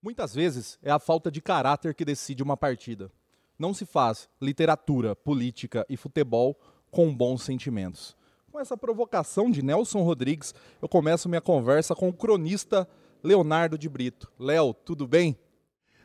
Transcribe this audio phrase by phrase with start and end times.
[0.00, 3.10] Muitas vezes é a falta de caráter que decide uma partida.
[3.58, 6.56] Não se faz literatura, política e futebol
[6.90, 8.16] com bons sentimentos.
[8.52, 12.88] Com essa provocação de Nelson Rodrigues, eu começo minha conversa com o cronista
[13.24, 14.30] Leonardo de Brito.
[14.38, 15.36] Léo, tudo bem?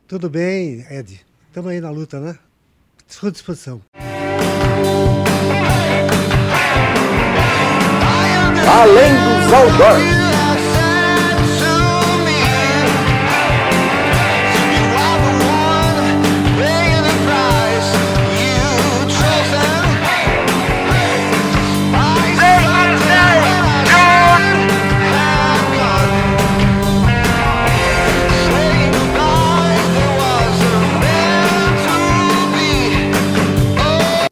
[0.08, 1.24] Tudo bem, Ed.
[1.46, 2.36] Estamos aí na luta, né?
[3.06, 3.80] Sua disposição.
[8.66, 10.23] Além dos outdoors.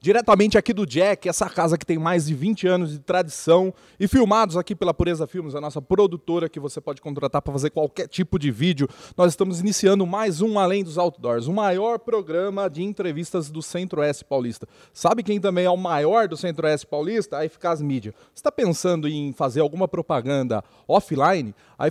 [0.03, 4.09] Diretamente aqui do Jack, essa casa que tem mais de 20 anos de tradição e
[4.09, 8.09] filmados aqui pela Pureza Filmes, a nossa produtora que você pode contratar para fazer qualquer
[8.09, 8.89] tipo de vídeo.
[9.17, 14.25] Nós estamos iniciando mais um Além dos Outdoors, o maior programa de entrevistas do Centro-Oeste
[14.25, 14.67] Paulista.
[14.93, 17.39] Sabe quem também é o maior do Centro-Oeste Paulista?
[17.39, 18.13] A Eficaz Mídia.
[18.35, 21.55] Você está pensando em fazer alguma propaganda offline?
[21.79, 21.87] A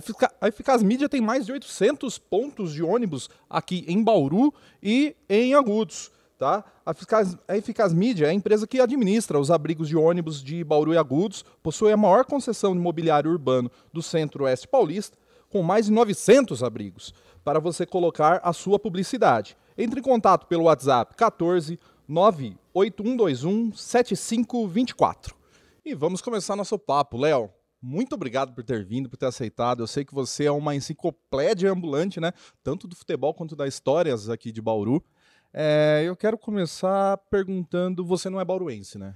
[0.46, 6.10] Eficaz Mídia tem mais de 800 pontos de ônibus aqui em Bauru e em Agudos.
[6.42, 6.64] Tá?
[6.84, 10.64] A Eficaz, a Eficaz Mídia é a empresa que administra os abrigos de ônibus de
[10.64, 15.16] Bauru e Agudos, possui a maior concessão de mobiliário urbano do centro-oeste paulista,
[15.48, 19.56] com mais de 900 abrigos, para você colocar a sua publicidade.
[19.78, 25.36] Entre em contato pelo WhatsApp 14 98121 7524.
[25.84, 27.18] E vamos começar nosso papo.
[27.18, 29.80] Léo, muito obrigado por ter vindo, por ter aceitado.
[29.80, 32.32] Eu sei que você é uma enciclopédia ambulante, né?
[32.64, 35.04] Tanto do futebol quanto das histórias aqui de Bauru.
[35.52, 39.14] É, eu quero começar perguntando: você não é bauruense, né?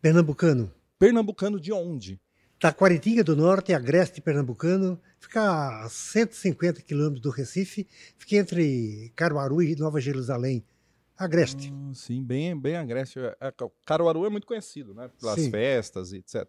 [0.00, 0.72] Pernambucano.
[0.98, 2.20] Pernambucano de onde?
[2.60, 7.86] Taquaritinga do Norte, Agreste Pernambucano, fica a 150 quilômetros do Recife,
[8.16, 10.64] fica entre Caruaru e Nova Jerusalém.
[11.16, 11.72] Agreste.
[11.72, 13.18] Ah, sim, bem, bem Agreste.
[13.18, 15.08] É, é, Caruaru é muito conhecido, né?
[15.20, 15.50] Pelas sim.
[15.50, 16.46] festas e etc.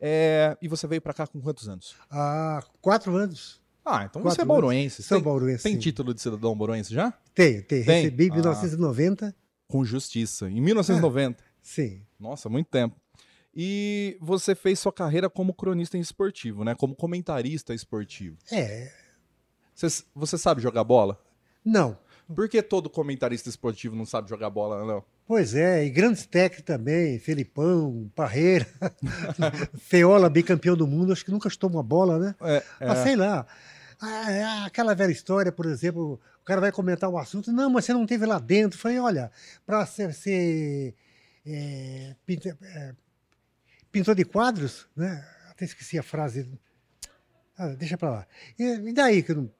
[0.00, 1.94] É, e você veio para cá com quantos anos?
[2.10, 3.61] Há quatro anos.
[3.84, 5.02] Ah, então você é bauruense.
[5.02, 5.62] Sou bauruense.
[5.64, 7.12] Tem título de cidadão bauruense já?
[7.34, 7.84] Tenho, tenho.
[7.84, 8.02] Tem?
[8.04, 8.34] Recebi em ah.
[8.34, 9.36] 1990.
[9.68, 10.48] Com justiça.
[10.48, 11.42] Em 1990?
[11.42, 12.02] Ah, sim.
[12.18, 12.96] Nossa, muito tempo.
[13.54, 16.74] E você fez sua carreira como cronista esportivo, né?
[16.74, 18.38] Como comentarista esportivo.
[18.50, 18.90] É.
[19.74, 21.22] Você, você sabe jogar bola?
[21.64, 21.98] Não.
[22.34, 25.04] Por que todo comentarista esportivo não sabe jogar bola, não?
[25.32, 28.66] Pois é, e grandes técnicos também, Felipão, Parreira,
[29.80, 32.34] Feola, bicampeão do mundo, acho que nunca estou uma bola, né?
[32.42, 32.86] É, é.
[32.86, 33.46] Mas sei lá.
[33.98, 37.86] Ah, é aquela velha história, por exemplo, o cara vai comentar o assunto, não, mas
[37.86, 38.76] você não teve lá dentro.
[38.76, 39.32] Eu falei, olha,
[39.64, 40.94] para ser, ser
[41.46, 42.94] é, pintor, é,
[43.90, 45.26] pintor de quadros, né?
[45.48, 46.46] Até esqueci a frase.
[47.56, 48.26] Ah, deixa para lá.
[48.58, 49.50] E, e daí que eu não.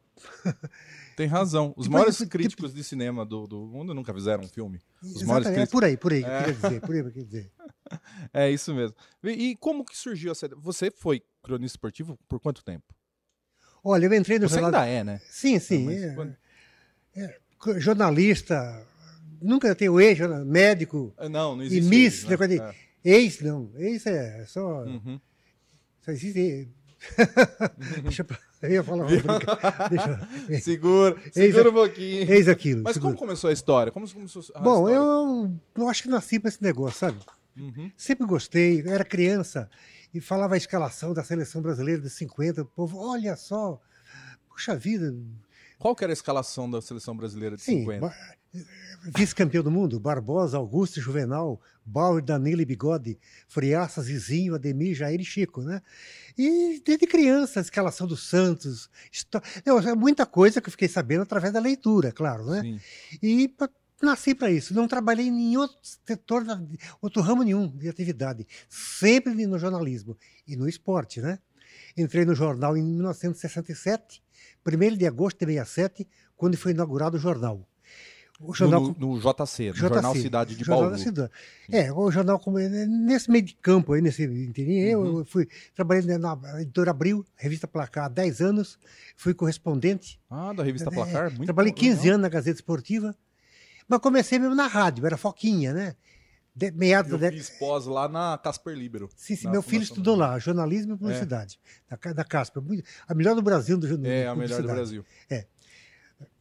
[1.16, 1.74] Tem razão.
[1.76, 4.80] Os maiores críticos de cinema do, do mundo nunca fizeram um filme.
[5.02, 5.68] Os maiores críticos...
[5.68, 6.52] É por aí, por aí, é.
[6.52, 7.52] dizer, por aí, dizer.
[8.32, 8.96] É isso mesmo.
[9.22, 12.94] E como que surgiu essa Você foi cronista esportivo por quanto tempo?
[13.84, 14.80] Olha, eu entrei no Você jornal...
[14.80, 15.20] ainda é, né?
[15.28, 15.90] Sim, sim.
[15.92, 16.36] É, quando...
[17.14, 17.40] é,
[17.80, 18.86] jornalista,
[19.42, 21.12] nunca tenho ex, médico.
[21.18, 21.86] Ah, não, não existe.
[21.86, 22.36] E miss, né?
[22.36, 22.60] de...
[22.60, 22.74] é.
[23.04, 23.70] ex, não.
[23.76, 24.84] Ex é só.
[24.84, 25.20] Uhum.
[26.00, 26.70] Só existe.
[28.02, 28.24] Deixa
[28.62, 29.06] eu ia falar
[29.90, 30.62] Deixa...
[30.62, 32.30] Segura, segura um pouquinho.
[32.32, 32.82] Eis aquilo.
[32.82, 33.14] Mas segura.
[33.14, 33.92] como começou a história?
[33.92, 37.18] Como começou a Bom, eu, eu acho que nasci para esse negócio, sabe?
[37.56, 37.90] Uhum.
[37.96, 39.68] Sempre gostei, era criança
[40.14, 43.80] e falava a escalação da seleção brasileira de 50, o povo, olha só,
[44.48, 45.14] puxa vida.
[45.82, 48.14] Qual que era a escalação da seleção brasileira de Sim, 50?
[49.16, 55.24] Vice-campeão do mundo, Barbosa, Augusto, Juvenal, Bauer, Danilo e Bigode, Friaça, Zizinho, Ademir, Jair e
[55.24, 55.82] Chico, né?
[56.38, 58.88] E desde criança, a escalação do Santos,
[59.66, 62.62] Não, é muita coisa que eu fiquei sabendo através da leitura, claro, né?
[62.62, 62.80] Sim.
[63.20, 63.52] E
[64.00, 64.72] nasci para isso.
[64.72, 66.44] Não trabalhei em outro setor,
[67.00, 68.46] outro ramo nenhum de atividade.
[68.68, 70.16] Sempre no jornalismo
[70.46, 71.40] e no esporte, né?
[71.96, 74.22] Entrei no jornal em 1967,
[74.66, 76.06] 1 de agosto de 67,
[76.36, 77.66] quando foi inaugurado o jornal.
[78.40, 80.98] O jornal no, no, no JC, no JC, Jornal Cidade de Jornal Bauru.
[80.98, 81.30] Cidade.
[81.70, 85.18] É, o jornal como nesse meio de campo aí, nesse inteirinho, uhum.
[85.18, 88.78] eu fui trabalhei na editora Abril, revista Placar há 10 anos,
[89.16, 90.20] fui correspondente.
[90.28, 92.14] Ah, da revista é, Placar, muito Trabalhei 15 legal.
[92.14, 93.14] anos na Gazeta Esportiva.
[93.86, 95.94] Mas comecei mesmo na rádio, era foquinha, né?
[96.54, 99.08] De, meados eu da fiz pós lá na Casper Libero.
[99.16, 101.58] Sim, sim meu filho estudou lá, jornalismo e publicidade,
[101.90, 102.12] é.
[102.12, 102.62] da, Casper.
[103.08, 103.78] A melhor do Brasil.
[103.78, 105.04] Do, do é, a melhor do Brasil.
[105.30, 105.46] É.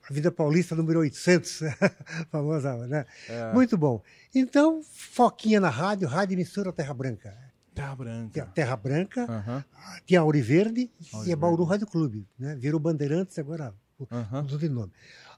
[0.10, 1.62] A Vida Paulista número 800,
[2.30, 3.06] famosa, né?
[3.30, 3.54] É.
[3.54, 4.02] Muito bom.
[4.36, 7.34] Então, foquinha na rádio, rádio emissora Terra Branca.
[7.74, 8.46] Terra Branca.
[8.54, 9.63] Terra Branca, uhum.
[10.06, 10.92] tinha Auri Verde
[11.25, 12.28] e a Bauru Rádio Clube.
[12.38, 12.56] Né?
[12.56, 13.74] Virou Bandeirantes, agora
[14.12, 14.42] Aham.
[14.42, 14.92] mudou de nome.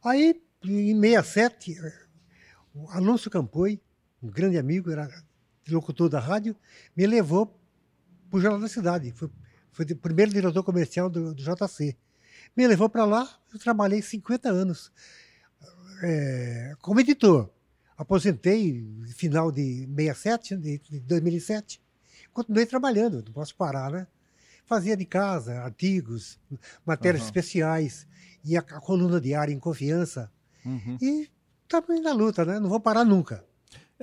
[0.03, 1.77] Aí, em 67,
[2.73, 3.79] o Alonso Campoi,
[4.23, 5.09] um grande amigo, era
[5.69, 6.55] locutor da rádio,
[6.95, 7.59] me levou
[8.29, 9.11] para o Jornal da Cidade.
[9.11, 9.29] Foi,
[9.71, 11.95] foi o primeiro diretor comercial do, do JC.
[12.55, 14.91] Me levou para lá, eu trabalhei 50 anos
[16.01, 17.49] é, como editor.
[17.97, 21.81] Aposentei no final de 67, de, de 2007.
[22.33, 24.07] Continuei trabalhando, não posso parar, né?
[24.65, 26.39] Fazia de casa artigos,
[26.85, 27.29] matérias Aham.
[27.29, 28.07] especiais,
[28.43, 30.31] e a, a coluna diária em confiança.
[30.65, 30.97] Uhum.
[31.01, 31.29] E
[31.61, 32.59] estamos na luta, né?
[32.59, 33.45] Não vou parar nunca.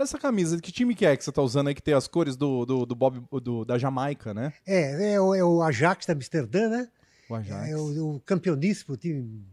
[0.02, 2.36] Essa camisa, que time que é que você tá usando aí que tem as cores
[2.36, 4.52] do, do, do Bob do- da Jamaica, né?
[4.66, 6.88] É, é, o, é o Ajax de Amsterdã, né?
[7.28, 7.68] O Ajax.
[7.68, 9.44] É o, o campeoníssimo, o time,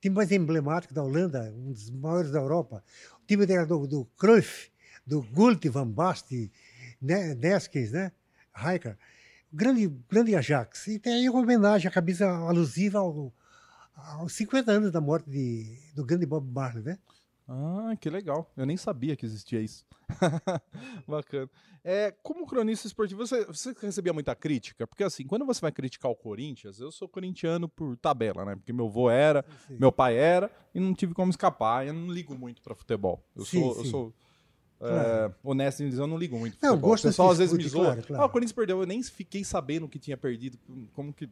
[0.00, 2.84] time mais emblemático da Holanda, um dos maiores da Europa.
[3.22, 4.70] O time era do, do Cruyff,
[5.06, 6.50] do Gult, Van Basten,
[7.02, 8.12] né, Neskens, né?
[8.54, 8.96] Rijker.
[9.52, 10.86] Grande, grande Ajax.
[10.86, 13.32] E tem aí uma homenagem, a camisa alusiva ao-
[13.96, 16.98] aos 50 anos da morte de, do grande Bob Marley, né?
[17.52, 18.48] Ah, que legal.
[18.56, 19.84] Eu nem sabia que existia isso.
[21.06, 21.50] Bacana.
[21.82, 24.86] É, como cronista esportivo, você, você recebia muita crítica?
[24.86, 28.54] Porque assim, quando você vai criticar o Corinthians, eu sou corintiano por tabela, né?
[28.54, 29.78] Porque meu avô era, Sim.
[29.80, 31.84] meu pai era, e não tive como escapar.
[31.84, 33.20] Eu não ligo muito pra futebol.
[33.34, 33.90] Eu Sim, sou, eu sim.
[33.90, 34.14] sou
[34.82, 37.68] é, honesto em dizer, eu não ligo muito Não, gosto o pessoal às vezes me
[37.68, 37.86] zoa.
[37.86, 38.22] claro, claro.
[38.22, 40.56] Ah, o Corinthians perdeu, eu nem fiquei sabendo que tinha perdido.
[40.92, 41.28] Como que.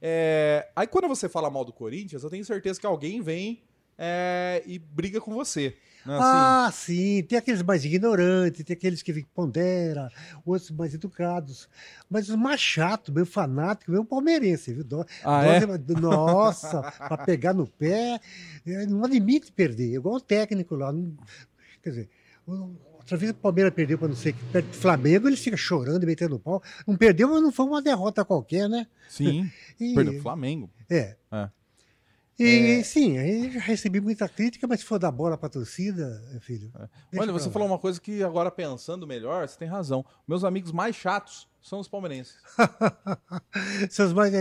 [0.00, 3.64] É, Aí quando você fala mal do Corinthians, eu tenho certeza que alguém vem
[3.98, 5.74] é, e briga com você.
[6.04, 6.14] Né?
[6.14, 10.08] Assim, Ah, sim, tem aqueles mais ignorantes, tem aqueles que ponderam,
[10.44, 11.68] outros mais educados.
[12.08, 14.84] Mas os mais chatos, meio fanático, meio palmeirense, viu?
[14.84, 15.60] Dó- Ah, é?
[16.00, 18.20] Nossa, para pegar no pé,
[18.66, 20.92] é, não admite perder, igual o técnico lá.
[20.92, 21.12] não-
[21.82, 22.08] quer dizer,
[22.46, 26.02] outra vez o Palmeiras perdeu para não sei que, perto do Flamengo, eles ficam chorando
[26.04, 26.62] e metendo pau.
[26.86, 28.86] Não perdeu, mas não foi uma derrota qualquer, né?
[29.08, 29.50] Sim,
[29.80, 30.70] E- perdeu o Flamengo.
[30.88, 31.16] É.
[31.32, 31.48] É.
[32.38, 36.70] E sim, aí já recebi muita crítica, mas se for dar bola pra torcida, filho.
[37.10, 37.52] deixa Olha, você lá.
[37.52, 40.04] falou uma coisa que agora pensando melhor, você tem razão.
[40.28, 42.36] Meus amigos mais chatos são os palmeirenses.
[43.90, 44.32] Seus mais,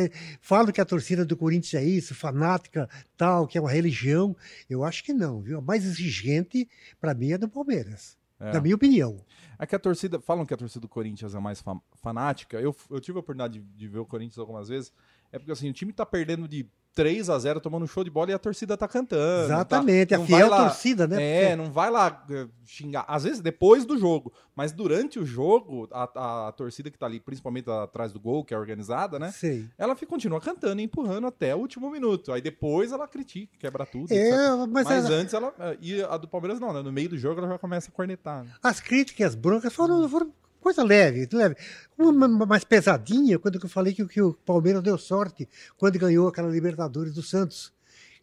[0.41, 4.35] falam que a torcida do Corinthians é isso, fanática, tal, que é uma religião.
[4.69, 5.59] Eu acho que não, viu?
[5.59, 6.67] A mais exigente,
[6.99, 8.17] pra mim, é do Palmeiras.
[8.39, 8.51] É.
[8.51, 9.17] Na minha opinião.
[9.57, 10.19] É que a torcida.
[10.19, 12.59] Falam que a torcida do Corinthians é mais fa- fanática.
[12.59, 14.91] Eu, eu tive a oportunidade de, de ver o Corinthians algumas vezes.
[15.31, 18.09] É porque assim, o time tá perdendo de 3 a 0 tomando um show de
[18.09, 19.43] bola e a torcida tá cantando.
[19.45, 21.51] Exatamente, tá, a fiel lá- torcida, né?
[21.51, 23.03] É, não vai lá eh, xingar.
[23.07, 24.31] Às vezes depois do jogo.
[24.55, 28.53] Mas durante o jogo, a, a torcida que tá ali, principalmente atrás do gol, que
[28.53, 29.29] é organizada, né?
[29.31, 29.65] Sei.
[29.77, 32.31] Ela fica, continua cantando e empurrando até o último minuto.
[32.31, 34.11] Aí depois ela critica, quebra tudo.
[34.13, 34.39] É, etc.
[34.69, 35.53] mas Mas, ela- antes ela.
[35.59, 36.81] eh, E a do Palmeiras não, né?
[36.81, 38.43] No meio do jogo ela já começa a cornetar.
[38.45, 38.51] né?
[38.63, 40.31] as críticas, as broncas foram, foram
[40.65, 41.55] coisa leve, leve.
[41.95, 45.47] Uma ma- mais pesadinha, quando eu falei que, o- que o Palmeiras deu sorte
[45.77, 47.71] quando ganhou aquela Libertadores do Santos.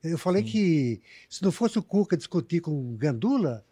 [0.02, 1.00] Eu falei que
[1.30, 3.64] se não fosse o Cuca discutir com o Gandula,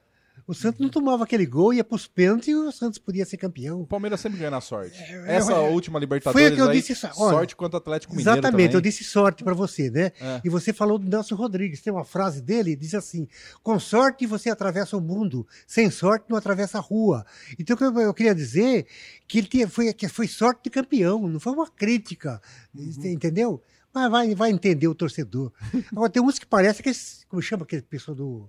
[0.46, 3.36] o Santos não tomava aquele gol, ia para os pênaltis e o Santos podia ser
[3.36, 3.80] campeão.
[3.80, 4.98] O Palmeiras sempre ganha na sorte.
[5.00, 8.14] é, Essa é, última Libertadores foi o que eu aí, disse, olha, sorte quanto Atlético
[8.14, 8.90] Mineiro Exatamente, eu também.
[8.90, 10.12] disse sorte para você, né?
[10.20, 10.40] É.
[10.44, 13.26] E você falou do Nelson Rodrigues, tem uma frase dele, diz assim:
[13.62, 17.24] com sorte você atravessa o mundo, sem sorte não atravessa a rua.
[17.58, 18.86] Então o eu, eu queria dizer
[19.28, 22.40] que ele tinha- foi, que foi sorte de campeão, não foi uma crítica,
[22.74, 22.92] Uhum.
[23.04, 23.62] entendeu?
[23.92, 25.52] Mas vai, vai entender o torcedor.
[25.90, 26.90] Agora tem uns que parece que,
[27.28, 28.48] como chama aquele pessoal do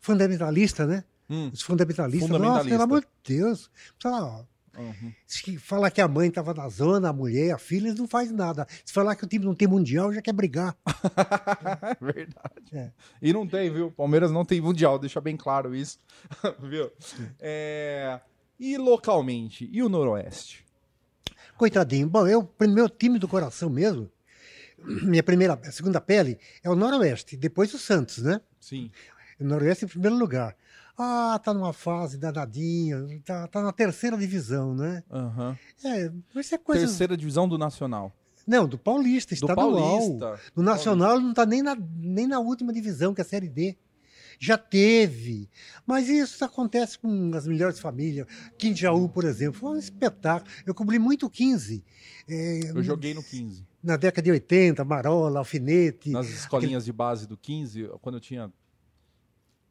[0.00, 1.04] fundamentalista, né?
[1.28, 2.28] Hum, Os fundamentalistas.
[2.28, 2.70] Nossa, Fundamentalista.
[2.70, 3.70] pelo amor de Deus.
[4.04, 4.44] Lá, ó,
[4.80, 5.12] uhum.
[5.26, 8.32] se falar que a mãe estava na zona, a mulher, a filha, eles não faz
[8.32, 8.66] nada.
[8.84, 10.76] Se falar que o time não tem mundial, já quer brigar.
[11.82, 12.64] É verdade.
[12.72, 12.90] É.
[13.20, 13.90] E não tem, viu?
[13.90, 15.98] Palmeiras não tem mundial, deixa bem claro isso.
[16.60, 16.90] viu?
[17.38, 18.20] É,
[18.58, 19.68] E localmente?
[19.72, 20.64] E o Noroeste?
[21.56, 22.08] Coitadinho.
[22.08, 24.10] Bom, eu, meu time do coração mesmo,
[25.02, 28.40] minha primeira, segunda pele, é o Noroeste, depois o Santos, né?
[28.58, 28.90] Sim.
[29.44, 30.56] Noroeste em primeiro lugar.
[30.98, 35.02] Ah, tá numa fase danadinha, tá, tá na terceira divisão, né?
[35.10, 35.56] Aham.
[35.84, 36.86] É, isso é coisa.
[36.86, 38.12] Terceira divisão do Nacional.
[38.46, 39.72] Não, do Paulista, Do estadual.
[39.72, 40.40] Paulista.
[40.54, 43.76] No Nacional não está nem na, nem na última divisão, que é a Série D.
[44.38, 45.48] Já teve.
[45.86, 48.26] Mas isso acontece com as melhores famílias.
[48.58, 50.50] Quinjaú, por exemplo, foi um espetáculo.
[50.66, 51.84] Eu cobri muito o 15.
[52.28, 53.66] é, Eu joguei no 15.
[53.82, 56.10] na década de 80, Marola, Alfinete.
[56.10, 58.50] Nas escolinhas de base do 15, quando eu tinha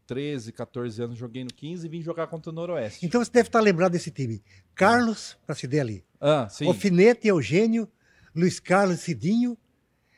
[0.09, 3.05] 13, 14 anos, joguei no 15 e vim jogar contra o Noroeste.
[3.05, 4.43] Então você deve estar lembrado desse time.
[4.75, 6.03] Carlos, para se der ali.
[6.19, 6.65] Ah, sim.
[6.67, 7.87] Alfinete, Eugênio,
[8.35, 9.55] Luiz Carlos, Cidinho,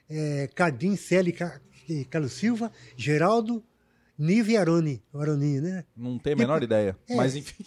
[0.10, 3.64] é, Cardim, Celi, Ca- e Carlos Silva, Geraldo,
[4.18, 5.04] Nive e Aroni.
[5.14, 5.84] O Aroninho, né?
[5.96, 6.98] Não tenho a menor ideia.
[7.10, 7.16] É.
[7.16, 7.66] Mas enfim.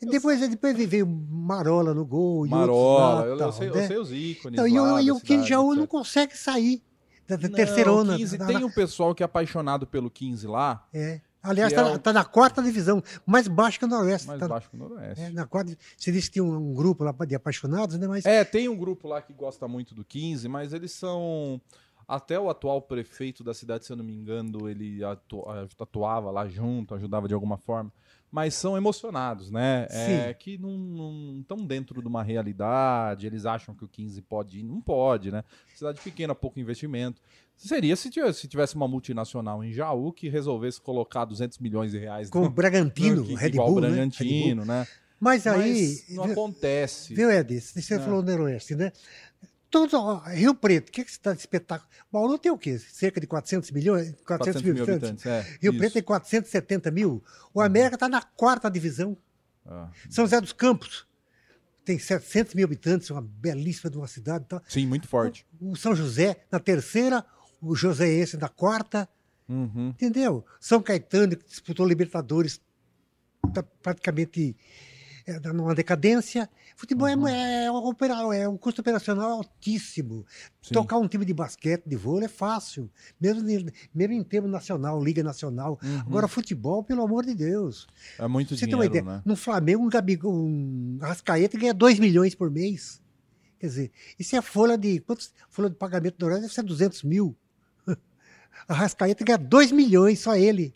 [0.00, 2.44] Depois, depois veio Marola no gol.
[2.46, 3.86] e outros Marola, lá, eu, eu tal, sei, eu né?
[3.86, 4.58] sei os ícones.
[4.58, 4.78] Não, e
[5.10, 6.82] o, e Quinjaú não consegue sair
[7.26, 8.16] da, da Não, terceirona.
[8.16, 11.20] 15, da- tem da- um pessoal que é apaixonado pelo 15 lá, é.
[11.42, 14.28] Aliás, que é o- tá na quarta divisão, mais baixo que o Noroeste.
[14.28, 15.22] mais tá- baixo que o Noroeste.
[15.24, 18.06] é, na quarta, você disse que tinha um, um grupo lá de apaixonados, né?
[18.06, 21.60] Mas É, tem um grupo lá que gosta muito do 15, mas eles são.
[22.06, 25.44] Até o atual prefeito da cidade, se eu não me engano, ele atu-
[25.80, 27.90] atuava lá junto, ajudava de alguma forma.
[28.32, 29.86] Mas são emocionados, né?
[29.90, 34.62] É, que não estão dentro de uma realidade, eles acham que o 15 pode ir.
[34.62, 35.44] Não pode, né?
[35.74, 37.20] Cidade pequena, pouco investimento.
[37.54, 41.98] Seria se tivesse, se tivesse uma multinacional em Jaú que resolvesse colocar 200 milhões de
[41.98, 43.88] reais com o no- Bragantino, no- Red igual Bull, o né?
[43.88, 44.86] Bragantino, né?
[45.20, 47.14] Mas aí, Mas não acontece.
[47.14, 47.98] viu Ed, você É.
[48.00, 48.90] falou no Noroeste, né?
[49.72, 51.90] Todo, ó, Rio Preto, o que, que você está de espetáculo?
[52.12, 52.78] Bauru tem o quê?
[52.78, 54.14] Cerca de 400 milhões?
[54.24, 55.26] 400, 400 mil mil habitantes?
[55.26, 55.26] habitantes.
[55.26, 55.78] É, Rio isso.
[55.78, 57.24] Preto tem 470 mil.
[57.54, 59.16] O América está na quarta divisão.
[59.66, 59.88] Ah.
[60.10, 61.06] São José dos Campos
[61.86, 64.44] tem 700 mil habitantes, uma belíssima de uma cidade.
[64.44, 64.60] Tá?
[64.68, 65.46] Sim, muito forte.
[65.58, 67.24] O São José na terceira,
[67.60, 69.08] o Joséense na quarta,
[69.48, 69.88] Uhum.
[69.88, 70.44] entendeu?
[70.60, 72.60] São Caetano, que disputou Libertadores,
[73.48, 74.54] está praticamente
[75.26, 76.48] é, numa decadência.
[76.76, 77.28] Futebol é- Uhum.
[77.28, 80.24] é, um opera- é um custo operacional altíssimo.
[80.60, 80.74] Sim.
[80.74, 85.02] Tocar um time de basquete, de vôlei é fácil, mesmo, em- mesmo em termo nacional,
[85.02, 85.78] Liga Nacional.
[85.82, 86.00] Uhum.
[86.00, 87.86] Agora, futebol, pelo amor de Deus.
[88.18, 89.22] É muito você dinheiro, uma ideia, né?
[89.24, 93.00] no Flamengo, um, Gabigol, um Arrascaeta ganha 2 milhões por mês.
[93.58, 94.98] Quer dizer, isso é a folha de.
[95.00, 97.36] Quantos, folha de pagamento do Horário deve ser 200 mil.
[97.86, 97.94] A
[98.68, 100.74] Arrascaeta ganha 2 milhões, só ele.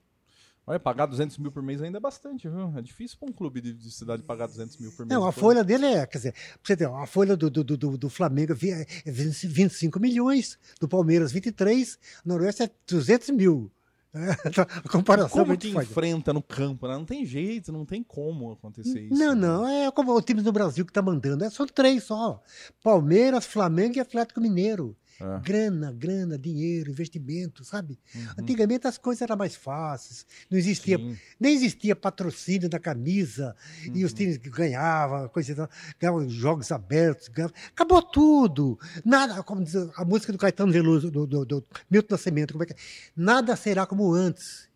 [0.67, 2.73] Olha, pagar 200 mil por mês ainda é bastante, viu?
[2.77, 5.17] É difícil para um clube de, de cidade pagar 200 mil por mês.
[5.17, 7.63] Não, a Pô, folha dele é, quer dizer, pra você ter, a folha do, do,
[7.63, 12.71] do, do- Flamengo é vi- é 20 25 milhões, do Palmeiras 23, do Noroeste é
[12.89, 13.71] 200 mil.
[14.13, 14.31] É,
[14.85, 15.91] a comparação é Como muito que forte.
[15.91, 16.95] enfrenta no campo, né?
[16.95, 19.15] Não tem jeito, não tem como acontecer isso.
[19.15, 19.41] Não, né?
[19.47, 21.45] não, é como o time do Brasil que está mandando.
[21.45, 22.43] É, são três só:
[22.83, 24.97] Palmeiras, Flamengo e Atlético Mineiro.
[25.21, 25.41] É.
[25.41, 27.99] Grana, grana, dinheiro, investimento, sabe?
[28.15, 28.27] Uhum.
[28.39, 30.27] Antigamente as coisas eram mais fáceis.
[30.51, 31.17] Não existia, Sim.
[31.41, 34.05] nem existia patrocínio da camisa e Uhum.
[34.07, 38.79] os times que ganhavam, coisa e ganhavam jogos abertos, ganhavam, acabou tudo.
[39.05, 42.67] Nada, como diz a música do Caetano Veloso, do, do, do Milton Nascimento, como é
[42.67, 42.77] que é?
[43.17, 44.69] Nada será como antes.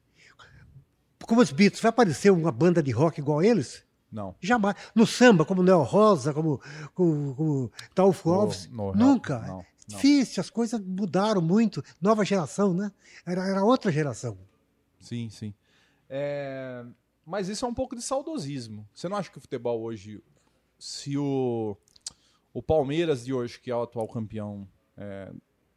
[1.26, 3.82] Como os Beatles, vai aparecer uma banda de rock igual eles?
[4.10, 4.34] Não.
[4.40, 4.74] Jamais.
[4.94, 6.60] No samba, como Neo Rosa, como,
[6.94, 9.38] como, como Taufo Alves, no- nunca.
[9.40, 9.64] não.
[9.96, 11.82] Difícil, as coisas mudaram muito.
[12.00, 12.92] Nova geração, né?
[13.26, 14.38] Era, era outra geração.
[15.00, 15.54] Sim, sim.
[16.08, 16.84] É,
[17.24, 18.86] Mas isso é um pouco de saudosismo.
[18.94, 20.22] Você não acha que o futebol hoje,
[20.78, 21.76] se o,
[22.52, 24.66] o Palmeiras de hoje, que é o atual campeão
[24.96, 25.32] é,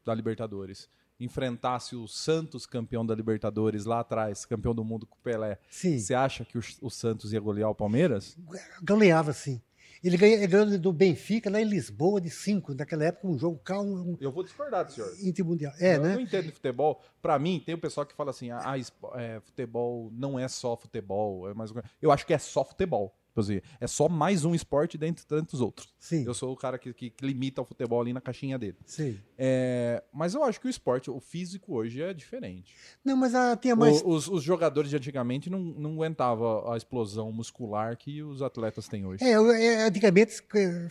[0.06, 0.90] da Libertadores,
[1.20, 5.98] enfrentasse o Santos campeão da Libertadores lá atrás, campeão do mundo com o Pelé, Sim.
[6.00, 8.36] você acha que o, o Santos ia golear o Palmeiras?
[8.84, 9.62] Goleava, sim.
[10.04, 13.58] Ele ganha- ele ganhou do Benfica lá em Lisboa de 5, naquela época, um jogo
[13.64, 15.10] calmo, um Eu vou discordar do senhor.
[15.22, 15.72] intermundial.
[15.80, 16.22] É, eu não né?
[16.22, 17.02] entendo de futebol.
[17.22, 18.76] Pra mim, tem o pessoal que fala assim: ah,
[19.16, 21.50] é, futebol não é só futebol.
[21.50, 21.72] É mais...
[21.72, 23.16] uma coisa." Eu acho que é só futebol.
[23.34, 25.92] Tipo assim, é só mais um esporte dentre tantos outros.
[25.98, 28.78] Sim, Eu sou o cara que, que- limita o futebol ali na caixinha dele.
[28.86, 29.20] sim.
[29.36, 32.76] É, mas eu acho que o esporte, o físico hoje é diferente.
[33.04, 34.02] Não, mas ah, tinha mais.
[34.04, 38.88] O- os, os jogadores de antigamente não, não aguentavam a explosão muscular que os atletas
[38.88, 39.24] têm hoje.
[39.24, 40.32] É, é, antigamente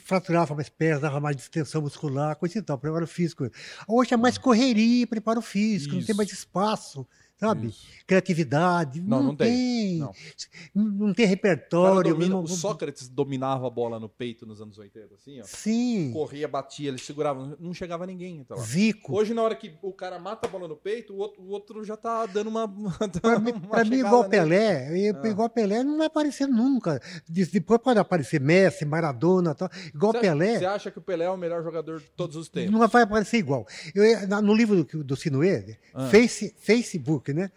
[0.01, 3.49] fraturava mais pernas, dava mais distensão muscular, coisa e tal, preparo físico.
[3.87, 6.17] Hoje é mais correria, preparo físico, não tem Isso.
[6.17, 7.69] mais espaço, sabe?
[7.69, 7.87] Isso.
[8.07, 9.01] Criatividade.
[9.01, 9.49] Não, Não, não tem.
[9.49, 9.99] tem.
[9.99, 10.13] Não.
[10.75, 12.13] Não tem repertório.
[12.13, 15.45] domina- não- o Sócrates dominava a bola no peito nos anos 80, assim, ó.
[15.45, 16.11] Sim.
[16.13, 18.57] Corria, batia, ele segurava, não chegava ninguém lá.
[18.59, 19.15] Zico.
[19.17, 21.85] Hoje, na hora que o cara mata a bola no peito, o outro, o outro
[21.85, 22.69] já tá dando uma.
[23.23, 24.31] Pra mim, uma pra mim, chegada igual nele.
[24.31, 25.29] Pelé, eu- Ah.
[25.29, 27.01] igual Pelé não vai aparecer nunca.
[27.29, 29.69] De- Depois pode aparecer Messi, Maradona, tal.
[29.95, 30.59] igual Você- Pelé.
[30.59, 32.71] Você acha que o Pelé é o melhor jogador de todos os tempos?
[32.73, 33.67] Não vai aparecer igual.
[33.95, 36.09] Eu, no livro do, do Sinuê, Ah.
[36.09, 37.51] Face, Facebook, né?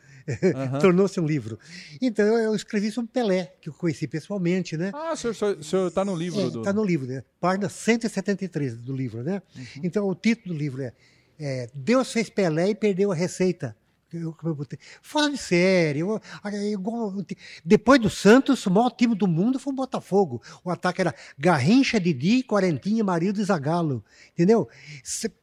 [0.55, 0.79] Aham.
[0.81, 1.59] Tornou-se um livro.
[2.01, 4.91] Então eu, escrevi sobre Pelé, que eu conheci pessoalmente, né?
[4.93, 6.59] Ah, o senhor, o senhor- o senhor tá no livro do.
[6.59, 7.23] Está no livro, né?
[7.39, 9.41] Página 173 do livro, né?
[9.55, 9.65] Uhum.
[9.83, 10.93] Então o título do livro é,
[11.39, 13.75] é, Deus fez Pelé e perdeu a receita.
[14.13, 14.79] Eu, como eu botei.
[15.01, 16.21] Fala de sério.
[16.45, 20.41] é depois do Santos, o maior time do mundo foi o Botafogo.
[20.63, 24.03] O ataque era Garrincha, Didi, Quarentinha, Marildo e Zagallo.
[24.31, 24.69] Entendeu?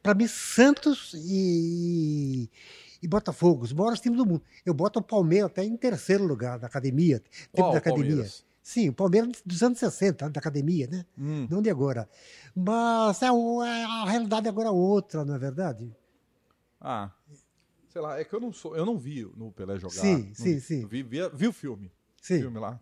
[0.01, 2.49] Para mim, Santos e,
[3.03, 4.41] e Botafogo, os maiores times do mundo.
[4.65, 7.21] Eu boto o Palmeiras até em terceiro lugar da academia.
[7.51, 8.07] Tempo da o academia.
[8.09, 8.45] Palmeiras?
[8.61, 11.05] Sim, o Palmeiras dos anos 60, da academia, né?
[11.17, 11.45] Hum.
[11.49, 12.09] Não de agora.
[12.55, 15.93] Mas é, o- é a realidade agora é outra, não é verdade?
[16.79, 17.11] Ah,
[17.89, 19.95] sei lá, é que eu não sou, eu não vi no Pelé jogar.
[19.95, 20.61] Sim, sim, vi.
[20.61, 20.87] sim.
[20.87, 21.91] Vi, vi, vi o filme,
[22.21, 22.39] Sim.
[22.39, 22.79] filme lá.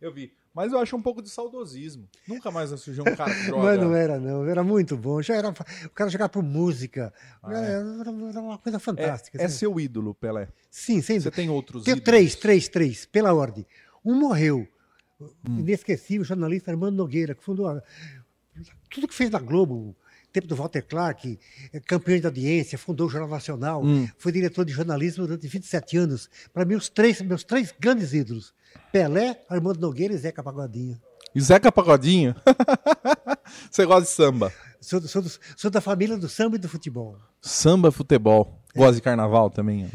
[0.00, 2.08] Eu vi, Mas eu acho um pouco de saudosismo.
[2.26, 3.62] Nunca mais vai surgir um cara que joga.
[3.62, 4.44] Mas não era, não.
[4.46, 5.22] Era muito bom.
[5.22, 7.12] Já era, o cara jogava por música.
[7.42, 7.72] Ah, era, é.
[8.30, 9.40] era uma coisa É, fantástica.
[9.40, 9.58] é assim.
[9.58, 10.48] seu ídolo, Pelé.
[10.70, 12.04] Sim, sem Você tem outros Tem ídolos?
[12.04, 13.64] três, três, três, pela ordem.
[14.04, 14.66] Um morreu.
[15.20, 15.58] Hum.
[15.60, 17.82] Inesquecível, jornalista Armando Nogueira, que fundou a-
[18.90, 19.96] tudo que fez na Globo,
[20.32, 21.38] tempo do Walter Clark,
[21.72, 24.08] é, campeão de audiência, fundou o Jornal Nacional, Hum.
[24.18, 26.28] foi diretor de jornalismo durante 27 anos.
[26.52, 28.54] Para mim, os três, meus três grandes ídolos:
[28.92, 31.00] Pelé, Armando Nogueira e Zeca Pagodinho.
[31.34, 32.34] E Zeca Pagodinho?
[33.70, 34.52] Você gosta de samba?
[34.80, 35.22] Sou, sou,
[35.56, 37.16] sou da família do samba e do futebol.
[37.40, 38.62] Samba, futebol.
[38.74, 39.90] Gosta de carnaval também?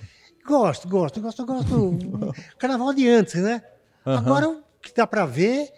[0.45, 1.99] Gosto, gosto, gosto, gosto.
[2.59, 3.63] carnaval de antes, né?
[4.05, 5.69] Agora o que dá para ver,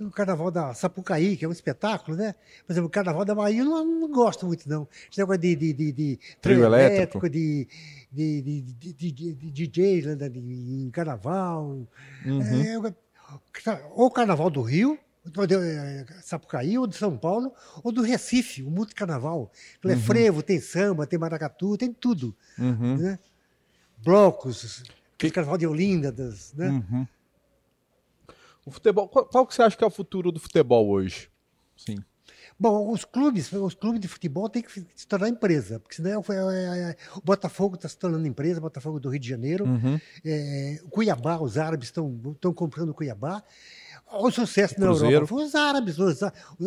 [0.00, 2.34] o carnaval da Sapucaí, que é um espetáculo, né?
[2.66, 4.88] Por exemplo, o carnaval da Bahia eu não, não gosto muito, não.
[5.10, 7.28] Esse negócio de, de, de, de Trio elétrico.
[7.28, 7.68] de,
[8.10, 11.86] de, de, de, de, de, DJ né, em carnaval.
[12.24, 12.94] É, eu-
[13.94, 17.52] ou o carnaval do Rio, eh, Sapucaí, ou de São Paulo,
[17.84, 19.52] ou do Recife, o multicarnaval.
[19.84, 22.96] É frevo, tem samba, tem maracatu, tem tudo Uhum.
[22.96, 23.18] né?
[24.02, 24.82] blocos,
[25.14, 26.70] aquele carnaval de Olinda, das, né?
[26.70, 27.06] Uhum.
[28.66, 31.28] O futebol, qual, qual que você acha que é o futuro do futebol hoje?
[31.76, 31.96] Sim.
[32.58, 36.34] Bom, os clubes, os clubes de futebol têm que se tornar empresa, porque senão é-
[36.34, 39.98] é- é- o Botafogo está se tornando empresa, o Botafogo do Rio de Janeiro, Uhum.
[40.22, 43.42] é, o Cuiabá, os árabes estão estão comprando o Cuiabá.
[44.12, 45.14] O sucesso na Cruzeiro.
[45.14, 46.18] Europa foi os árabes, os,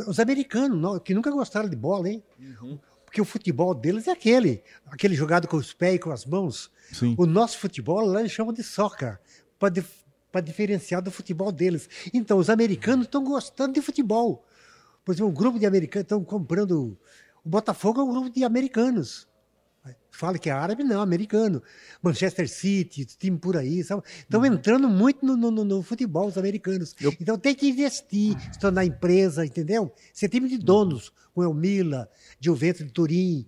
[0.08, 2.24] os americanos, não, que nunca gostaram de bola, hein?
[2.40, 2.80] Uhum.
[3.06, 6.72] Porque o futebol deles é aquele, aquele jogado com os pés e com as mãos.
[6.92, 7.14] Sim.
[7.20, 9.20] O nosso futebol lá eles chamam de soccer,
[9.60, 9.70] para
[10.42, 11.90] diferenciar do futebol deles.
[12.14, 14.46] Então, os americanos estão gostando de futebol.
[15.06, 16.98] Por exemplo, um grupo de americanos estão comprando.
[17.44, 19.28] O Botafogo é um grupo de americanos.
[20.10, 21.62] Fala que é árabe, não, americano.
[22.02, 23.84] Manchester City, time por aí.
[23.84, 24.04] sabe?
[24.20, 26.96] Estão entrando muito no, no- no- futebol, os americanos.
[27.02, 29.92] Eu- Então tem que investir, se tornar empresa, entendeu?
[30.14, 32.08] Ser time de donos, com El Mila,
[32.40, 33.46] Juventus de Turim.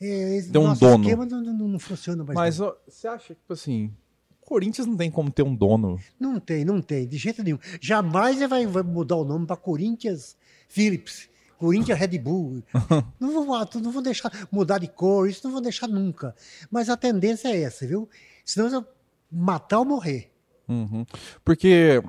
[0.00, 1.04] É, Tem um nosso dono.
[1.04, 2.36] esquema não, não- não funciona mais.
[2.36, 4.07] Mas ó, você acha que, tipo assim, o
[4.48, 6.00] Corinthians não tem como ter um dono?
[6.18, 7.58] Não tem, não tem, de jeito nenhum.
[7.82, 10.38] Jamais vai, vai mudar o nome para Corinthians
[10.70, 12.62] Philips, Corinthians Red Bull.
[13.20, 16.34] não, vou, não vou deixar mudar de cor, isso não vou deixar nunca.
[16.70, 18.08] Mas a tendência é essa, viu?
[18.42, 18.86] Senão
[19.30, 20.30] matar ou morrer.
[20.66, 21.04] Uhum.
[21.44, 22.02] Porque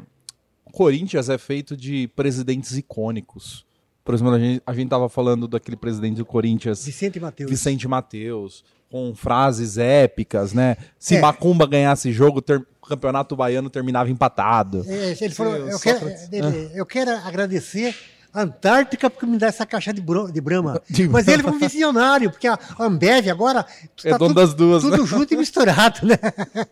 [0.71, 3.65] Corinthians é feito de presidentes icônicos.
[4.01, 7.51] Por exemplo, a gente, a gente tava falando daquele presidente do Corinthians, Vicente Matheus.
[7.51, 10.77] Vicente Mateus, com frases épicas, né?
[10.97, 11.21] Se É.
[11.21, 14.83] Macumba ganhasse jogo, ter- o campeonato baiano terminava empatado.
[14.87, 16.27] É, ele falou, eu, Sócrates.
[16.29, 17.95] quero, ele- eu quero agradecer
[18.33, 20.81] a Antártica por me dar essa caixa de, bro- de Brahma.
[20.89, 23.65] De Mas ele foi um visionário, porque a Ambev agora
[24.03, 25.05] É dono das duas, tudo né?
[25.07, 26.15] junto e misturado, né?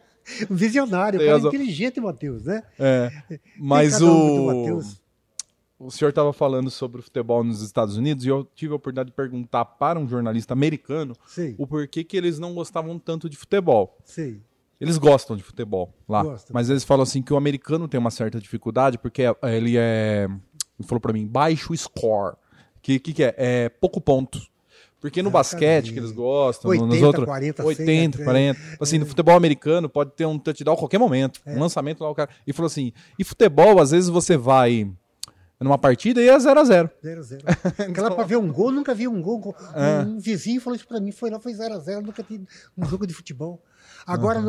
[0.52, 2.62] Um visionário, um cara inteligente, Matheus, né?
[2.78, 3.10] É,
[3.58, 4.82] mas um o.
[5.80, 9.10] o senhor estava falando sobre o futebol nos Estados Unidos e eu tive a oportunidade
[9.10, 13.38] de perguntar para um jornalista americano Sei, o porquê que eles não gostavam tanto de
[13.38, 13.98] futebol.
[14.04, 14.42] sei.
[14.80, 18.40] Eles gostam de futebol lá, mas eles falam assim que o americano tem uma certa
[18.40, 20.28] dificuldade porque é- ele é,
[20.80, 22.36] ele falou para mim, baixo score.
[22.82, 23.34] Que que, que é?
[23.38, 24.40] É pouco ponto.
[25.02, 28.60] Porque no Ah, basquete que eles gostam, 80, nos outros 40, 80, 100, 40.
[28.80, 31.56] Assim, no futebol americano pode ter um touchdown a qualquer momento, É.
[31.56, 32.30] um lançamento lá o cara.
[32.46, 34.88] E falou assim: "E futebol, às vezes você vai
[35.60, 36.90] numa partida e é 0 a 0.
[37.04, 37.44] 0 0
[37.90, 39.56] Aquela pra ver um gol, nunca vi um gol.
[39.74, 40.02] É.
[40.06, 42.46] Um vizinho falou isso pra mim, foi lá, foi 0 a 0 nunca tive
[42.78, 43.62] um jogo de futebol.
[44.06, 44.40] Agora,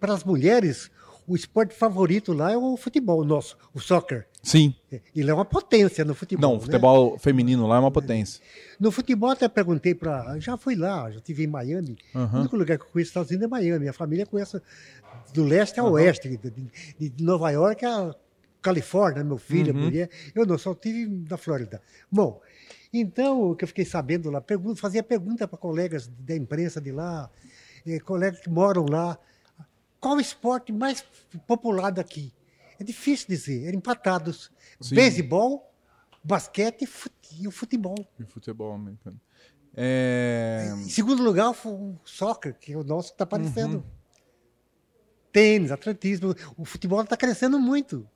[0.00, 0.90] para as mulheres,
[1.26, 4.26] o esporte favorito lá é o futebol nosso, o soccer.
[4.42, 4.74] Sim.
[5.14, 6.40] Ele é uma potência no futebol.
[6.50, 6.64] Não, o né?
[6.64, 8.40] futebol feminino lá é uma potência.
[8.78, 10.38] No futebol, até perguntei para.
[10.38, 11.98] Já fui lá, já estive em Miami.
[12.14, 12.36] Aham.
[12.36, 13.88] O único lugar que eu conheço nos Estados Unidos é Miami.
[13.88, 14.60] A família conhece
[15.34, 18.14] do leste ao oeste, de, de- de Nova York a
[18.62, 19.80] Califórnia, meu filho, Uhum.
[19.80, 20.10] a mulher.
[20.34, 21.80] Eu não, só estive na Flórida.
[22.10, 22.40] Bom,
[22.92, 26.90] então, o que eu fiquei sabendo lá, pergunta, fazia pergunta para colegas da imprensa de
[26.92, 27.30] lá,
[27.86, 29.18] eh, colegas que moram lá.
[30.00, 31.04] Qual o esporte mais
[31.46, 32.32] popular daqui?
[32.78, 34.50] É difícil dizer, eram empatados.
[34.80, 34.94] Sim.
[34.94, 35.72] Beisebol,
[36.22, 37.96] basquete e fute- e o futebol.
[38.20, 39.20] E futebol americano.
[39.74, 40.72] É...
[40.78, 43.76] Em segundo lugar, o soccer, que é o nosso que está aparecendo.
[43.78, 43.84] Uhum.
[45.32, 46.34] Tênis, atletismo.
[46.56, 48.08] O futebol está crescendo muito.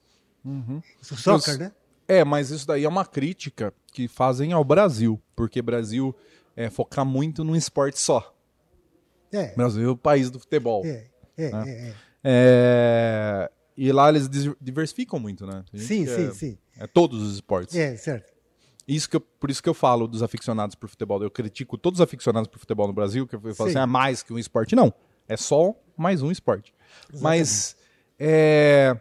[0.45, 0.83] Uhum.
[1.03, 1.73] Soccer, né?
[2.09, 6.15] É, mas isso daí é uma crítica que fazem ao Brasil, porque Brasil
[6.57, 8.35] é focar muito num esporte só.
[9.33, 10.85] É, Brasil é o país do futebol.
[10.85, 11.65] é, é, né?
[11.67, 11.95] é, é.
[12.25, 14.29] É, E lá eles
[14.61, 15.65] diversificam muito, né?
[15.73, 16.59] Sim, sim, é, sim.
[16.79, 17.75] É todos os esportes.
[17.77, 18.31] É, certo.
[18.87, 21.23] Isso que eu- por isso que eu falo dos aficionados por futebol.
[21.23, 23.77] Eu critico todos os aficionados por futebol no Brasil, que eu falo Sim.
[23.79, 24.75] assim, é mais que um esporte.
[24.75, 24.93] Não,
[25.29, 26.75] é só mais um esporte.
[27.21, 27.77] Mas
[28.19, 28.99] é,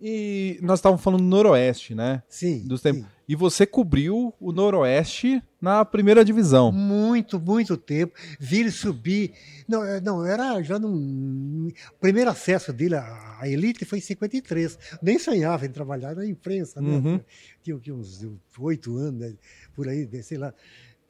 [0.00, 2.22] E nós estávamos falando do Noroeste, né?
[2.28, 2.66] Sim.
[2.66, 3.02] Dos tempos.
[3.02, 3.08] sim.
[3.28, 6.72] E você cobriu o Noroeste na primeira divisão.
[6.72, 8.14] Muito, muito tempo.
[8.40, 9.32] Vi ele subir.
[9.68, 11.68] Não, é, não era já num.
[11.92, 14.78] O primeiro acesso dele à elite foi em 53.
[15.02, 16.88] Nem sonhava em trabalhar na imprensa, né?
[16.96, 17.20] Uhum.
[17.62, 18.26] Tinha, tinha uns
[18.58, 19.34] oito anos, né?
[19.74, 20.52] por aí, sei lá.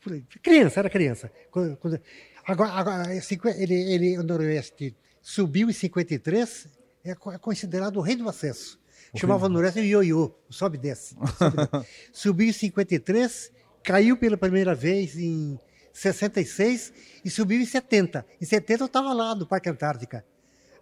[0.03, 0.25] Por aí.
[0.43, 1.31] Criança, era criança.
[1.51, 2.01] Quando- quando-
[2.45, 3.21] agora, agora, é
[3.63, 6.67] ele, ele, o Noroeste subiu em 53,
[7.05, 8.80] é é considerado o rei do acesso.
[9.15, 11.17] Chamava o Noroeste o ioiô, sobe e desce.
[11.37, 11.87] sobe desce.
[12.13, 15.59] Subiu em 53, caiu pela primeira vez em
[15.93, 16.93] 66
[17.25, 18.25] e subiu em 70.
[18.41, 20.25] Em 70 eu estava lá no Parque Antártica.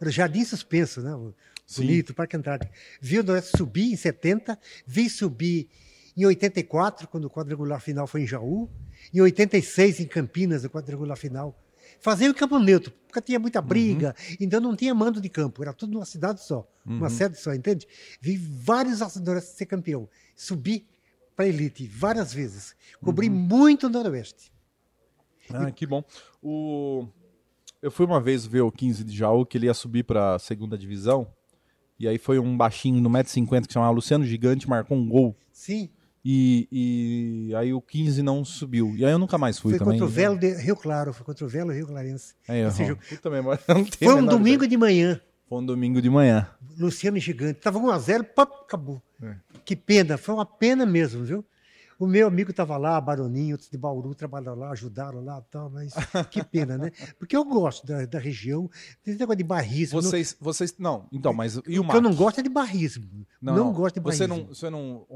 [0.01, 1.15] Era Jardim Suspenso, né?
[1.15, 1.35] O
[1.67, 1.83] Sim.
[1.83, 2.73] Bonito, Parque Antártica.
[3.01, 5.69] Vi o Noroeste subir em 70, vi subir
[6.17, 8.69] em 84, quando o quadrangular final foi em Jaú,
[9.13, 11.57] em 86 em Campinas, o quadrangular final.
[12.01, 15.73] Fazia o campo neutro, porque tinha muita briga, então não tinha mando de campo, era
[15.73, 17.87] tudo numa cidade só, uma sede só, entende?
[18.21, 20.87] Vi vários Noroeste ser campeão, subi
[21.35, 24.53] para a elite várias vezes, cobri muito o Noroeste.
[25.53, 26.05] Ah, que bom.
[26.43, 27.07] O...
[27.81, 30.39] Eu fui uma vez ver o 15 de Jaú, que ele ia subir para a
[30.39, 31.27] segunda divisão.
[31.99, 35.37] E aí foi um baixinho no 1,50m que chamava Luciano Gigante, marcou um gol.
[35.53, 35.89] Sim,
[36.31, 36.69] E,
[37.51, 38.95] e aí o 15 não subiu.
[38.95, 39.95] E aí eu nunca mais fui foi também.
[39.99, 42.35] contra o Velo de Rio Claro, foi contra o Velo Rio Clarense.
[42.47, 43.01] É, Esse jogo.
[43.09, 44.69] puta memória, não tenho Foi um domingo ideia.
[44.69, 46.47] de manhã, Foi um domingo de manhã.
[46.79, 47.61] Luciano Gigante.
[47.61, 49.01] Tava 1 a 0 pop, acabou.
[49.23, 49.37] É.
[49.65, 51.43] Que pena, foi uma pena mesmo, viu?
[51.99, 55.69] O meu amigo estava lá, Baroninho, outros de Bauru trabalharam lá, ajudaram lá e tal,
[55.69, 55.93] mas
[56.31, 56.93] que pena, né?
[57.19, 58.71] Porque eu gosto da, da região,
[59.03, 60.01] tem esse negócio de barrismo.
[60.01, 60.75] Vocês, vocês.
[60.79, 61.59] Não, então, mas.
[61.67, 63.27] E o o que eu não gosto é de barrismo.
[63.43, 64.47] Não, gosto de Você barrismo.
[64.47, 65.07] não, você não.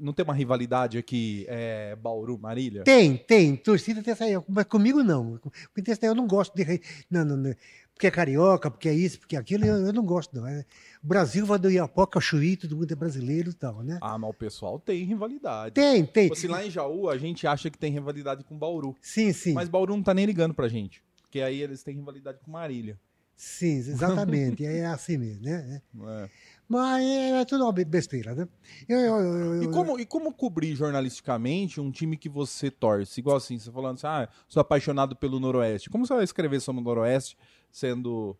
[0.00, 2.84] Não tem uma rivalidade aqui, é, Bauru, Marília?
[2.84, 5.40] Tem, tem, torcida tem essa aí, mas comigo não.
[5.76, 6.80] Aí, eu não gosto de.
[7.10, 7.54] Não, não, não.
[7.98, 10.46] Porque é carioca, porque é isso, porque é aquilo, eu, eu não gosto, não.
[10.46, 10.64] É,
[11.02, 13.98] o Brasil vai do Iapoca, Chuí, todo mundo é brasileiro e tal, né?
[14.00, 15.74] Ah, mas o pessoal tem rivalidade.
[15.74, 16.28] Tem, tem.
[16.28, 18.94] Tipo assim, lá em Jaú, a gente acha que tem rivalidade com Bauru.
[19.00, 19.52] Sim, sim.
[19.52, 21.02] Mas Bauru não tá nem ligando pra gente.
[21.22, 22.96] Porque aí eles têm rivalidade com Marília.
[23.36, 24.64] Sim, exatamente.
[24.64, 25.82] é assim mesmo, né?
[26.06, 26.30] É.
[26.68, 28.46] Mas é, tudo uma be- besteira, né?
[28.86, 33.20] Eu, eu- eu- E como, e como cobrir jornalisticamente um time que você torce?
[33.20, 35.88] Igual assim, você falando assim, ah, sou apaixonado pelo Noroeste.
[35.88, 37.38] Como você vai escrever sobre o Noroeste
[37.72, 38.36] sendo.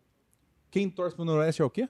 [0.70, 1.88] Quem torce pro Noroeste é o quê?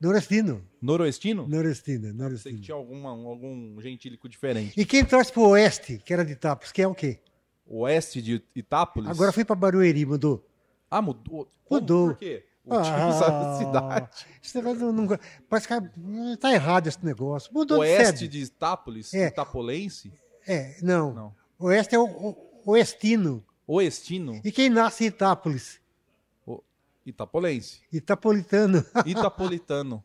[0.00, 0.62] Nordestino.
[0.80, 1.48] Noroestino?
[1.48, 2.60] Nordestino, Você que nordestino.
[2.60, 4.78] tinha alguma, um- algum gentílico diferente.
[4.78, 7.18] E quem torce pro Oeste, que era de Tapos, que é o quê?
[7.66, 9.10] Oeste de Itápolis?
[9.10, 10.46] Agora foi para Barueri, mudou.
[10.90, 11.50] Ah, mudou.
[11.64, 11.80] Como?
[11.80, 12.08] Mudou.
[12.08, 12.44] Por quê?
[12.68, 14.08] Time saiu da cidade.
[14.42, 17.52] Esse negócio não, não, parece que tá errado esse negócio.
[17.52, 18.28] Mudou de Oeste sede.
[18.28, 19.14] de Itápolis?
[19.14, 19.28] É.
[19.28, 20.12] Itapolense?
[20.46, 21.12] É, não.
[21.14, 21.34] Não.
[21.58, 23.44] Oeste é o, o- oestino.
[23.66, 24.40] Oestino?
[24.44, 25.80] E quem nasce em Itápolis?
[26.46, 26.62] O-
[27.04, 27.80] Itapolense.
[27.92, 28.84] Itapolitano.
[29.04, 30.02] Itapolitano.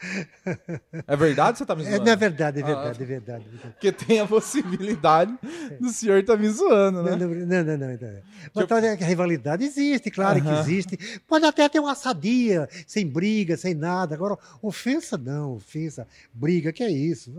[1.06, 2.04] É verdade você tá me É, zoando?
[2.04, 3.44] não é verdade, é Ah, verdade, é verdade.
[3.46, 3.72] é verdade.
[3.74, 5.34] Porque tem a possibilidade
[5.80, 7.12] do senhor tá me zoando, né?
[7.16, 8.22] Não, não, não, não, não, não.
[8.54, 10.60] Mas a rivalidade existe, claro que Aham.
[10.60, 11.20] existe.
[11.26, 14.14] Pode até ter uma sadia, sem briga, sem nada.
[14.14, 17.32] Agora, ofensa não, ofensa, briga, que é isso?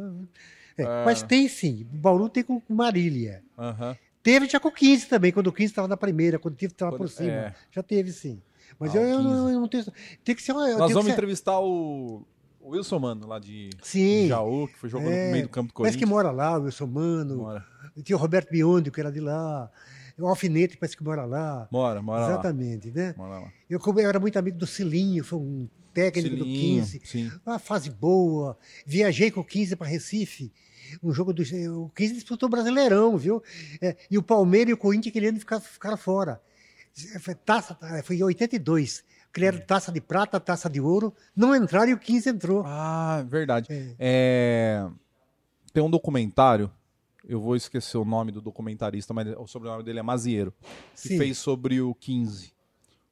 [0.78, 1.04] É, Ah.
[1.06, 1.86] Mas tem sim.
[1.94, 3.44] O Bauru tem com Marília.
[3.58, 3.96] Aham.
[4.24, 6.74] Teve já com o 15 também, quando o 15 estava na primeira, quando o 15
[6.74, 7.30] estava por cima.
[7.32, 7.54] é.
[7.72, 8.42] Já teve sim.
[8.80, 9.54] Mas Ah, eu, eu não, 15.
[9.54, 9.86] eu não tenho.
[10.24, 10.68] Tem que ser uma.
[10.70, 12.24] Nós vamos que ser- entrevistar o,
[12.66, 14.28] o Wilson Mano, lá de, Sim.
[14.28, 16.10] Jaú, que foi jogando É, no meio do campo do Parece que Corinthians.
[16.10, 17.36] mora lá, o Wilson Mano.
[17.38, 17.66] Mora,
[18.04, 19.70] Tinha o Roberto Biondi, que era de lá.
[20.18, 21.68] O Alfinete parece que mora lá.
[21.72, 22.30] mora, mora lá.
[22.32, 23.14] Exatamente, né?
[23.18, 23.52] Mora lá.
[23.70, 27.02] Eu, eu era muito amigo do Cilinho, foi um técnico do Cilinho, 15.
[27.04, 27.32] Sim.
[27.46, 28.58] Uma fase boa.
[28.86, 30.52] Viajei com o 15 para Recife.
[31.04, 31.44] Um jogo do.
[31.84, 33.44] O 15 disputou o Brasileirão, viu?
[33.82, 36.42] É, e o Palmeiras e o Corinthians querendo ficar, ficar fora.
[37.20, 39.04] Foi, taça, foi em 82.
[39.36, 41.14] Criaram taça de prata, taça de ouro.
[41.36, 42.64] Não entraram e o 15 entrou.
[42.66, 43.68] Ah, verdade.
[43.70, 43.96] É.
[44.00, 44.88] É,
[45.74, 46.72] Tem um documentário,
[47.28, 50.54] eu vou esquecer o nome do documentarista, mas o sobrenome dele é Maziero,
[50.94, 51.18] que Sim.
[51.18, 52.54] fez sobre o 15.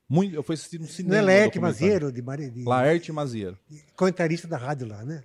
[0.07, 1.15] Muito, eu fui assistir no cinema.
[1.15, 1.59] Não é Laerte.
[1.59, 3.59] Maziero, de, de, Laerte Maziero.
[3.93, 5.23] comentarista da rádio lá, né?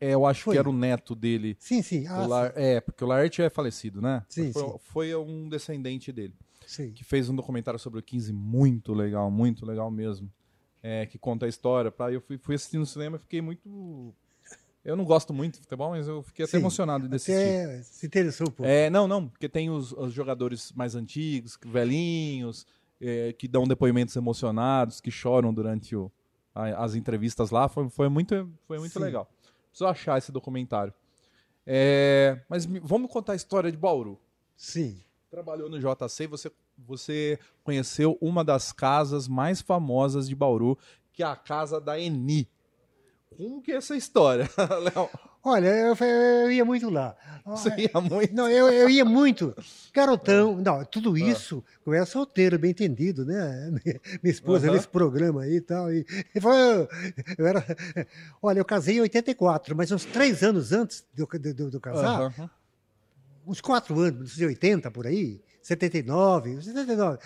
[0.00, 0.54] É, eu acho Foi.
[0.54, 1.56] que era o neto dele.
[1.60, 2.04] Sim, sim.
[2.08, 4.24] Ah, La- É, porque o Laerte é falecido, né?
[4.28, 4.74] Sim, foi, sim.
[4.92, 6.34] foi um descendente dele.
[6.66, 6.92] Sim.
[6.92, 10.30] que fez um documentário sobre o 15 muito legal, muito legal mesmo.
[10.82, 11.90] É, que conta a história.
[11.90, 14.14] Pra, eu fui, fui assistir no cinema e fiquei muito.
[14.84, 17.82] Eu não gosto muito de futebol, mas eu fiquei até Sim, emocionado de assistir.
[17.82, 18.70] Se interessou um pouco.
[18.70, 22.64] É, não, não, porque tem os, os jogadores mais antigos, velhinhos,
[23.00, 26.08] é, que dão depoimentos emocionados, que choram durante o,
[26.54, 27.68] a- as entrevistas lá.
[27.68, 29.00] Foi, foi muito, foi muito Sim.
[29.00, 29.28] legal.
[29.70, 30.94] Preciso achar esse documentário.
[31.66, 34.20] É, mas me- vamos contar a história de Bauru
[34.56, 35.00] Sim.
[35.30, 40.78] Trabalhou no JC, você, você conheceu uma das casas mais famosas de Bauru,
[41.12, 42.48] que é a casa da Eni.
[43.36, 44.48] Como que é essa história,
[44.82, 45.10] Léo?
[45.42, 47.16] Olha, eu, eu ia muito lá.
[47.44, 48.34] Você ia muito?
[48.34, 49.54] Não, eu, eu ia muito.
[49.94, 50.56] Garotão.
[50.56, 53.70] Não, tudo isso, eu era solteiro, bem entendido, né?
[54.22, 55.92] Minha esposa nesse programa aí e tal.
[55.92, 56.88] E, e falou,
[57.38, 57.64] eu era.
[58.42, 61.28] Olha, eu casei em 84, mas uns três anos antes de eu,
[61.72, 62.50] eu casar.
[63.46, 67.18] Uns quatro anos, de 80 por aí, 79, 79,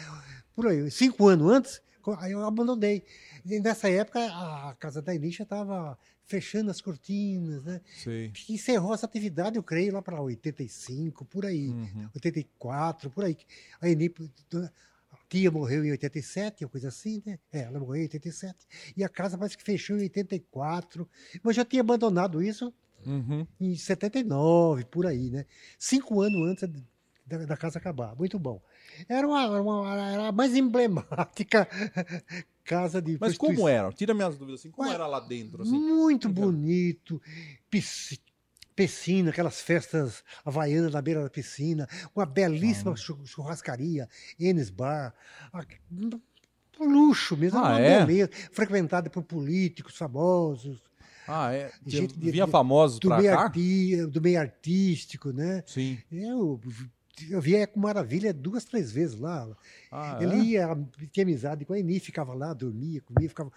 [0.55, 1.83] por aí, cinco anos antes,
[2.19, 3.05] aí eu abandonei.
[3.45, 7.81] E nessa época, a casa da Elisha estava fechando as cortinas, né?
[8.03, 8.33] Sei.
[8.49, 12.09] Encerrou essa atividade, eu creio, lá para 85, por aí, Uhum.
[12.15, 13.37] 84, por aí.
[13.81, 14.13] A Eni,
[14.55, 17.39] a tia morreu em 87, uma coisa assim, né?
[17.53, 18.57] É, ela morreu em 87.
[18.97, 21.09] E a casa parece que fechou em 84.
[21.43, 22.73] Mas eu já tinha abandonado isso
[23.07, 23.47] Uhum.
[23.61, 25.47] em 79, por aí, né?
[25.79, 26.69] Cinco anos antes
[27.27, 28.15] da, da casa acabar.
[28.17, 28.61] Muito bom.
[29.09, 31.69] Era, uma, uma- era a mais emblemática
[32.65, 33.93] casa de Mas como era?
[33.93, 34.71] Tira minhas dúvidas assim.
[34.71, 35.79] Como Ué, era lá dentro, assim?
[35.79, 36.35] Muito era?
[36.35, 37.21] bonito.
[37.71, 38.21] Pisci-
[38.75, 42.27] Piscina, aquelas festas havaianas na beira da piscina, uma Ah.
[42.27, 44.09] belíssima chu- churrascaria,
[44.39, 45.13] Enes Bar,
[46.81, 48.07] um luxo mesmo, Ah, uma é?
[48.07, 50.81] beleza, frequentada por políticos famosos,
[51.31, 51.71] Ah, é?
[51.87, 53.43] Gente de- de- famosos do meio, cá?
[53.45, 55.63] arti- do meio artístico, né?
[55.67, 55.99] Sim.
[56.11, 56.61] Eu,
[57.31, 59.49] eu via com maravilha duas, três vezes lá.
[59.91, 60.39] Ah, Ele é?
[60.39, 60.79] ia,
[61.13, 63.51] tinha amizade com a Eni, ficava lá, dormia, comia, ficava.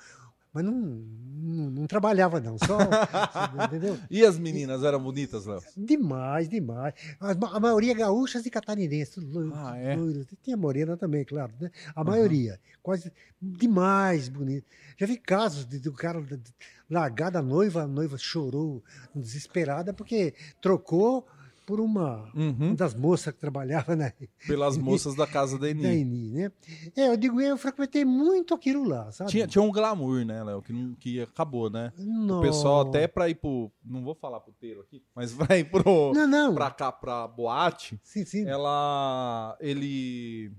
[0.56, 2.60] Mas não, não, não trabalhava, não.
[2.60, 2.78] Só.
[3.66, 3.98] entendeu?
[4.08, 5.60] E as meninas eram bonitas, Léo?
[5.76, 6.94] Demais, demais.
[7.20, 9.24] A, a maioria gaúchas e catarinenses,
[9.56, 9.96] Ah, é?
[10.44, 11.72] Tinha morena também, claro, né?
[11.96, 12.60] A maioria.
[12.84, 14.68] Quase demais bonito.
[14.96, 16.40] Já vi casos de, do cara de-
[16.94, 18.84] de- largar da noiva, a noiva chorou
[19.16, 21.26] desesperada porque trocou
[21.66, 22.56] por uma, Uhum.
[22.60, 24.12] uma das moças que trabalhava na,
[24.46, 25.86] Pelas moças da casa da da Eni.
[26.02, 26.52] Eni, né?
[26.94, 29.32] É, eu digo, eu frequentei muito aquilo lá, sabe?
[29.32, 30.62] Tinha, tinha um glamour, né, Léo?
[30.62, 31.94] Que, não- que acabou, né?
[31.98, 32.42] O Não.
[32.42, 33.72] pessoal até pra ir pro...
[33.82, 36.12] Não vou falar puteiro aqui, mas ir pro...
[36.14, 36.54] Não, não.
[36.54, 38.46] Pra cá, pra boate, Sim, sim.
[38.46, 39.56] ela...
[39.62, 40.52] Ele...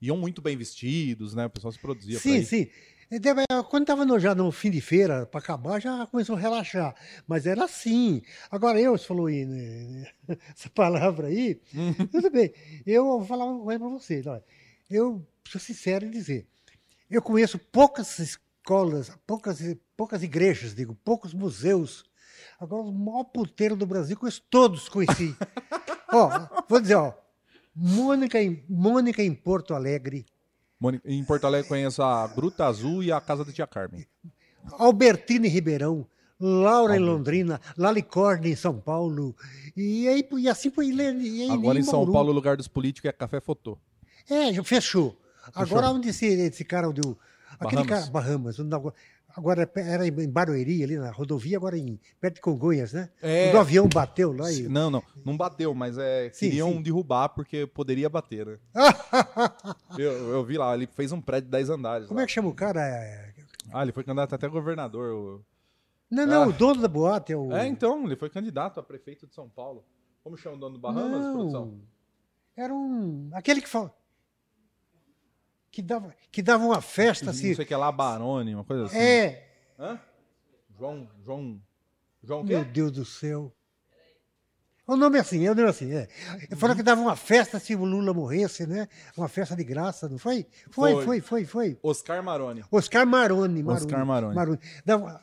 [0.00, 1.46] Iam muito bem vestidos, né?
[1.46, 2.68] O pessoal se produzia Sim, sim.
[3.10, 6.94] Então, é, Quando estava já no fim de feira, para acabar, já começou a relaxar.
[7.26, 8.22] Mas era assim.
[8.50, 10.06] Agora, eu, você falou aí, né,
[10.56, 12.06] essa palavra aí, Uhum.
[12.06, 12.52] tudo bem.
[12.86, 14.22] Eu vou falar uma coisa para você.
[14.26, 14.44] olha.
[14.88, 16.46] Eu sou sincero em dizer,
[17.10, 19.60] eu conheço poucas escolas, poucas,
[19.96, 22.04] poucas igrejas, digo, poucos museus.
[22.60, 25.34] Agora, o maior puteiro do Brasil, conheço todos, conheci.
[26.12, 27.12] ó, vou dizer, ó,
[27.82, 30.26] Mônica em, Mônica em Porto Alegre,
[30.78, 34.06] Mônica- Em Porto Alegre conheço a Gruta Azul e a Casa da Tia Carmen.
[34.72, 36.06] Albertina em Ribeirão,
[36.38, 37.12] Laura em Albertina.
[37.12, 39.34] Londrina, Lalicorne em São Paulo,
[39.76, 40.88] e, aí, e assim foi.
[40.90, 42.12] E, aí, Agora em São Bauru.
[42.12, 43.78] Paulo o lugar dos políticos é Café Fotô.
[44.28, 45.18] É, já fechou.
[45.54, 47.16] Agora onde esse, esse cara, onde o,
[47.58, 47.88] aquele Bahamas.
[47.88, 48.74] cara, Bahamas, onde
[49.40, 53.10] agora- era em Barueri, ali na rodovia, agora em, perto de Congonhas, né?
[53.22, 53.46] É.
[53.46, 54.62] Quando o avião bateu lá e...
[54.68, 56.82] Não, não, não bateu, mas é, Sim, queriam sim.
[56.82, 58.58] derrubar porque poderia bater, né?
[59.98, 62.06] eu, eu vi lá, ele fez um prédio de 10 andares.
[62.06, 62.24] Como lá.
[62.24, 62.80] é que chama o cara?
[62.80, 63.32] É-
[63.72, 65.12] Ah, ele foi candidato até governador.
[65.14, 65.44] o-
[66.10, 66.46] Não, não, Ah.
[66.48, 67.52] o dono da boate é o...
[67.52, 69.84] É, então, ele foi candidato a prefeito de São Paulo.
[70.22, 71.80] Como chama o dono do Bahamas, não, produção?
[72.56, 73.30] era um...
[73.32, 73.94] Aquele que fala...
[75.70, 77.48] Que dava, que dava uma festa assim...
[77.50, 78.98] Não sei que lá, Barone, uma coisa assim.
[78.98, 79.46] É,
[79.78, 79.98] Hã?
[80.78, 81.60] João, João,
[82.22, 82.64] João Meu?
[82.64, 83.52] Deus do céu.
[84.86, 86.08] O nome é assim, é o nome é assim, é.
[86.56, 88.88] Falou que dava uma festa se o Lula morresse, né?
[89.16, 90.44] Uma festa de graça, não foi?
[90.70, 91.04] Foi, Foi.
[91.04, 91.78] foi, foi, foi.
[91.82, 92.64] Oscar Maroni.
[92.72, 93.62] Oscar Maroni.
[93.62, 94.58] Maroni Oscar Maroni.
[94.84, 95.20] Dava-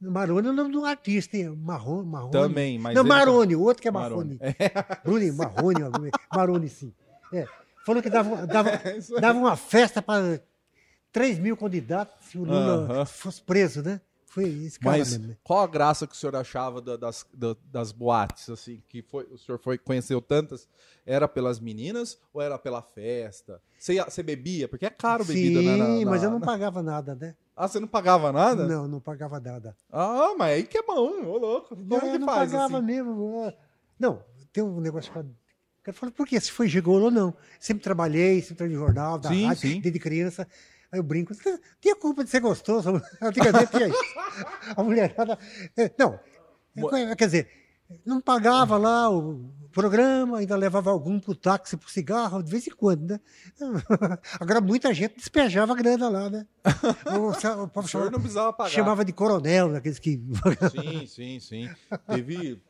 [0.00, 1.50] Maroni é o nome do artista, hein?
[1.56, 2.32] Marrone, Marrone.
[2.32, 4.38] Também, mas Não, Maroni, o outro que é Maroni.
[4.40, 4.56] Marrone.
[5.04, 6.92] Bruni, Marrone, Maroni, sim.
[7.32, 7.46] É.
[7.86, 10.42] Falou que dava, dava, É dava uma festa para
[11.12, 14.00] 3 mil candidatos se o Lula fosse preso, né?
[14.26, 15.28] Foi esse cara Mas mesmo.
[15.28, 15.36] né?
[15.44, 19.22] qual a graça que o senhor achava da- das, da- das boates, assim, que foi,
[19.30, 20.68] o senhor foi, conheceu tantas?
[21.06, 23.62] Era pelas meninas ou era pela festa?
[23.78, 24.66] Você, você bebia?
[24.66, 25.76] Porque é caro bebida, Sim, né?
[25.76, 27.36] na- na- mas eu não na- pagava nada, né?
[27.56, 28.66] Ah, você não pagava nada?
[28.66, 29.76] Não, não pagava nada.
[29.92, 31.68] Ah, mas aí que é bom, ô louco.
[31.76, 32.86] Como eu que não faz pagava assim?
[32.86, 33.52] mesmo.
[33.98, 34.22] Não,
[34.52, 35.12] tem um negócio.
[35.86, 36.40] Cara falou, por quê?
[36.40, 37.32] Se foi gigolo ou não?
[37.60, 39.80] Sempre trabalhei, sempre trabalhei no jornal, da Sim, rádio, sim.
[39.80, 40.46] desde criança.
[40.90, 43.00] Aí eu brinco, "Não tinha culpa de ser gostoso.
[43.22, 44.04] Antigamente tinha isso.
[44.76, 45.38] A mulherada.
[45.76, 46.18] é, Não,
[47.16, 47.48] quer dizer,
[48.04, 49.48] não pagava lá o
[49.80, 53.20] programa, ainda levava algum pro táxi, pro cigarro, de vez em quando, né?
[54.40, 56.46] Agora muita gente despejava a grana lá, né?
[57.06, 58.70] O, o povo O chamava, não precisava pagar.
[58.70, 60.20] chamava de coronel, aqueles que.
[60.72, 61.70] Sim, sim, sim.
[62.08, 62.60] Teve.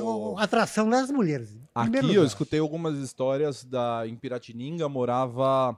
[0.00, 1.56] o- A atração das mulheres.
[1.74, 2.24] Aqui eu lugar.
[2.24, 5.76] escutei algumas histórias da em Piratininga morava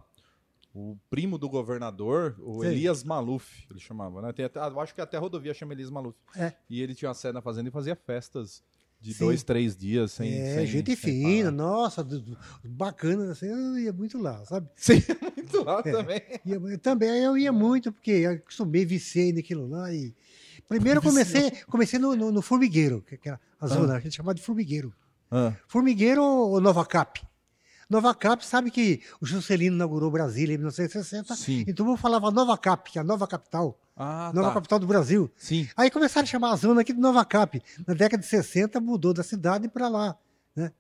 [0.75, 2.71] o primo do governador, o Sei.
[2.73, 4.29] Elias Maluf, ele chamava, né?
[4.29, 4.49] Até,
[4.81, 6.17] acho que até a rodovia chama Elias Maluf.
[6.37, 6.53] É.
[6.71, 8.63] E ele tinha uma sede na fazenda e fazia festas
[9.01, 9.25] de Sim.
[9.27, 10.33] dois, três dias sem.
[10.33, 11.51] é, sem- gente sem fina, parar.
[11.53, 12.07] nossa,
[12.65, 14.69] bacana, assim, eu ia muito lá, sabe?
[14.77, 15.03] Sim,
[15.37, 15.93] muito lá É.
[15.93, 16.21] também.
[16.45, 19.93] Ia- eu também eu ia muito, porque eu acostumei, viciei naquilo lá.
[19.93, 20.15] E...
[20.69, 24.35] Primeiro eu comecei, comecei no, no, no Formigueiro, que era a zona, a gente chamava
[24.35, 24.93] de Formigueiro.
[25.31, 27.21] Ah, Formigueiro ou Nova Cap?
[27.89, 31.65] Nova Cap, sabe que o Juscelino inaugurou Brasília em 1960, Sim.
[31.67, 34.55] então eu falava Nova Cap, que é a nova capital, ah nova tá.
[34.55, 35.31] capital do Brasil.
[35.37, 35.69] Sim.
[35.77, 37.61] Aí começaram a chamar a zona aqui de Nova Cap.
[37.87, 40.17] Na década de 60 mudou da cidade para lá,
[40.55, 40.71] né?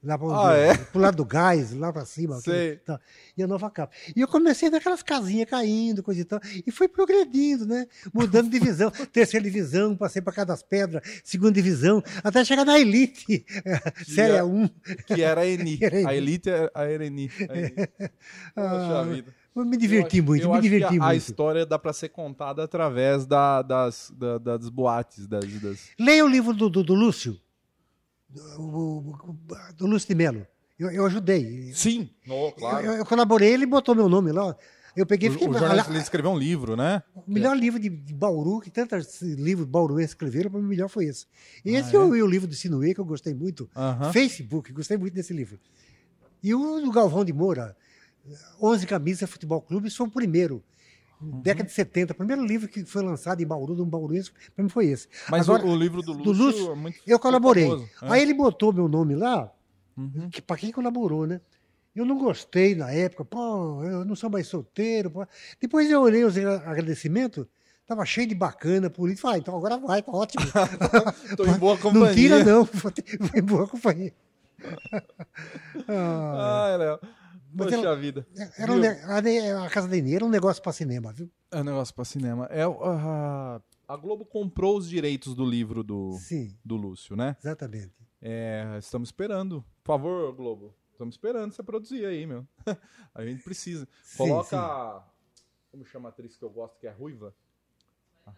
[0.00, 0.74] Lá para Ah, é?
[0.92, 2.38] pro lado do gás, lá para cima.
[2.40, 2.52] Sei.
[2.54, 3.00] aquele- tá.
[3.36, 3.92] E a Nova Cap.
[4.14, 6.38] E eu comecei naquelas casinhas caindo, coisa e tal.
[6.64, 7.84] E fui progredindo, né?
[8.14, 8.92] Mudando divisão.
[9.12, 13.44] Terceira divisão, passei para cada das pedras, segunda divisão, até chegar na Elite,
[14.06, 14.68] Série é- 1.
[15.04, 15.78] Que era a Eni.
[15.82, 17.28] Era a Elite é a Ereni.
[17.48, 17.70] A Eni.
[18.54, 19.34] Poxa Ah, vida.
[19.56, 21.16] Eu me diverti Eu acho- muito, eu me diverti a, a muito.
[21.18, 26.28] história dá pra ser contada através da- das, da- das boates, das, das- Leia o
[26.28, 27.36] livro do, do, do Lúcio,
[28.28, 29.14] do,
[29.76, 30.46] do Lúcio de Melo.
[30.78, 31.72] Eu, eu ajudei.
[31.74, 32.86] Sim, no, claro.
[32.86, 34.54] Eu, eu colaborei, ele botou meu nome lá.
[34.96, 35.48] Eu peguei e o, fiquei.
[35.48, 37.02] o jornalista ele escreveu um livro, né?
[37.14, 40.88] O melhor livro de, de Bauru, que tantos livros bauruenses escreveram, para mim o melhor
[40.88, 41.26] foi esse.
[41.64, 41.98] E Ah, esse é?
[41.98, 42.02] é?
[42.02, 43.68] o, o livro do Sinuê, que eu gostei muito.
[43.76, 44.12] Aham.
[44.12, 45.58] Facebook, gostei muito desse livro.
[46.42, 47.76] E o do Galvão de Moura,
[48.60, 50.62] 11 Camisas Futebol Clube, isso foi o primeiro.
[51.20, 51.40] Uhum.
[51.40, 54.62] Década de 70, o primeiro livro que foi lançado em Bauru, de um bauruense, para
[54.62, 55.08] mim foi esse.
[55.28, 57.64] Mas Agora, o, o livro do do Lúcio, Lúcio, é muito eu colaborei.
[57.68, 58.12] famoso, é.
[58.12, 59.50] Aí ele botou meu nome lá,
[59.96, 60.28] Uhum.
[60.30, 61.40] que para quem colaborou, né?
[61.96, 65.10] Eu não gostei na época, pô, eu não sou mais solteiro.
[65.10, 65.26] Pô.
[65.60, 67.44] Depois eu olhei os agra- agradecimentos,
[67.84, 69.22] tava cheio de bacana, político.
[69.22, 70.44] Falei, ah, então agora vai, tá ótimo.
[71.36, 72.06] Tô em boa companhia.
[72.06, 72.92] não tira, não, vou
[73.34, 74.14] em boa companhia.
[75.88, 76.98] Ah, Ah, Léo.
[77.58, 78.26] Mas Poxa ela- vida.
[78.56, 78.82] era um
[79.62, 81.28] a, a Casa da Inês era um negócio para cinema, viu?
[81.50, 82.46] É um negócio pra cinema.
[82.50, 87.36] É, a, a Globo comprou os direitos do livro do, Sim, do Lúcio, né?
[87.40, 87.92] exatamente.
[88.22, 89.64] É, estamos esperando.
[89.82, 90.74] Por favor, Globo.
[90.92, 92.46] Estamos esperando você produzir aí, meu.
[93.14, 93.88] a gente precisa.
[94.02, 95.04] Sim, Coloca.
[95.70, 97.34] Como chama a atriz que eu gosto, que é ruiva?
[98.26, 98.32] Ah,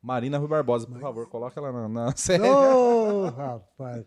[0.00, 2.42] Marina Rui Barbosa, por favor, coloca ela na, na série.
[2.42, 4.04] Ô, rapaz.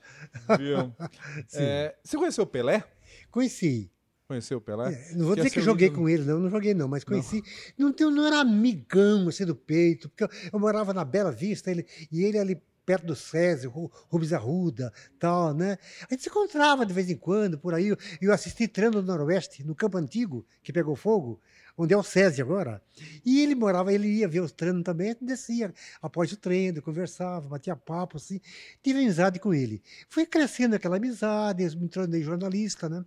[0.58, 0.94] Viu?
[1.48, 1.60] Sim.
[1.62, 2.84] É, você conheceu o Pelé?
[3.32, 3.90] Conheci.
[4.28, 4.92] Conheceu o Pelé?
[4.94, 6.02] É, não vou Que é dizer que seu joguei ídolo.
[6.02, 7.44] com ele, não, não joguei não, mas conheci.
[7.78, 11.70] Não, tenho- não era amigão assim do peito, porque eu, eu morava na Bela Vista
[11.70, 15.78] ele, e ele ali perto do César, Ru- Rubens Arruda, tal, né?
[16.10, 17.96] A gente se encontrava de vez em quando por aí.
[18.22, 21.40] Eu, assisti treino do Noroeste, no Campo Antigo, que pegou fogo,
[21.78, 22.82] onde é o César agora.
[23.26, 26.80] E ele morava, ele ia ver os treinos também, a gente descia após o treino,
[26.82, 28.40] conversava, batia papo, assim.
[28.84, 29.82] Tive amizade com ele.
[30.10, 33.04] Fui crescendo aquela amizade, eu me tornei jornalista, né?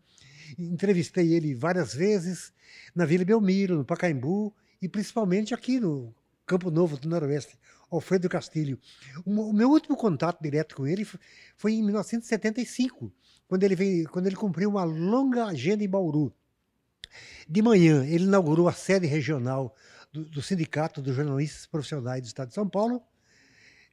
[0.57, 2.53] Entrevistei ele várias vezes
[2.95, 6.15] na Vila Belmiro, no Pacaembu e principalmente aqui no
[6.47, 7.59] Campo Novo do Noroeste,
[7.91, 8.79] Alfredo Castilho.
[9.25, 11.07] O, meu último contato direto com ele
[11.57, 13.13] foi em 1975,
[13.47, 16.33] quando ele, veio, quando ele cumpriu uma longa agenda em Bauru.
[17.49, 19.75] De manhã, ele inaugurou a sede regional
[20.13, 23.03] do, do Sindicato dos Jornalistas Profissionais do Estado de São Paulo.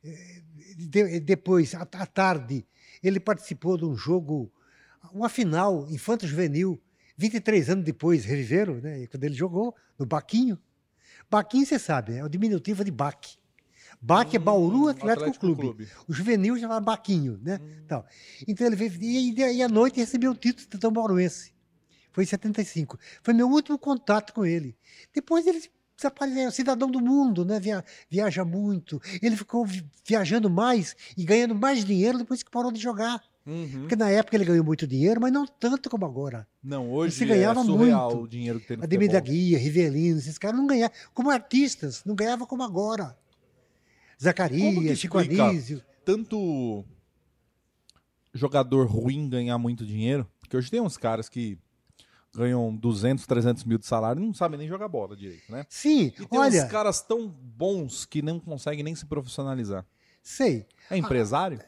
[0.04, 0.42] Eh,
[0.78, 2.66] de- depois, à à tarde,
[3.02, 4.52] ele participou de um jogo,
[5.14, 6.82] uma final infanto-juvenil,
[7.18, 9.06] 23 anos depois, reviveram, né?
[9.08, 10.58] quando ele jogou, no Baquinho.
[11.30, 13.38] Baquinho, você sabe, né, é o diminutivo de Baque.
[14.02, 15.88] Baque é Bauru Hum, Atlético, Clube.
[16.08, 17.60] O juvenil chamava Baquinho, né?
[17.88, 18.06] Tal.
[18.48, 21.54] Então ele veio, e, e- à noite recebeu o título de cidadão bauruense.
[22.12, 23.00] Foi em 75.
[23.24, 24.78] Foi meu último contato com ele.
[25.14, 25.62] Depois ele
[25.98, 27.60] desapareceu, cidadão do mundo, né?
[27.60, 29.02] Via- viaja muito.
[29.22, 33.22] Ele ficou vi- viajando mais e ganhando mais dinheiro depois que parou de jogar.
[33.46, 33.82] Uhum.
[33.82, 36.48] Porque na época ele ganhou muito dinheiro, mas não tanto como agora.
[36.64, 38.24] Não, hoje Você ganhava é surreal muito.
[38.24, 39.20] o dinheiro que tem no Ademir da.
[39.20, 40.96] Guia, Rivelino, esses caras não ganhavam.
[41.14, 43.16] Como artistas, não ganhavam como agora.
[44.22, 45.18] Zacarias, Chico?
[45.20, 45.84] Anísio.
[46.04, 46.84] Tanto
[48.34, 51.58] jogador ruim ganhar muito dinheiro, porque hoje tem uns caras que
[52.36, 55.66] ganham 200, 300 mil de salário e não sabem nem jogar bola direito, né?
[55.70, 59.86] Sim, E tem olha, uns caras tão bons que não conseguem nem se profissionalizar.
[60.22, 60.66] sei.
[60.90, 61.60] É empresário?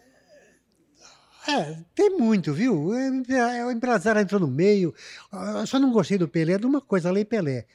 [1.47, 2.93] É, tem muito, viu?
[2.93, 4.93] É, O empresário entrou no meio.
[5.31, 7.65] Ah, Eu só não gostei do Pelé de uma coisa, a Lei Pelé.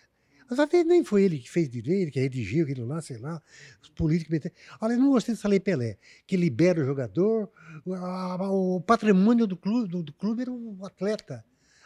[0.49, 3.41] Mas até nem foi ele que fez direito, que redigiu aquilo lá, sei lá.
[3.83, 4.51] Os políticos.
[4.81, 5.97] Olha, eu não gostei dessa Lei Pelé,
[6.27, 7.49] que libera o jogador.
[7.87, 11.43] O patrimônio do clube, do, do clube era o atleta.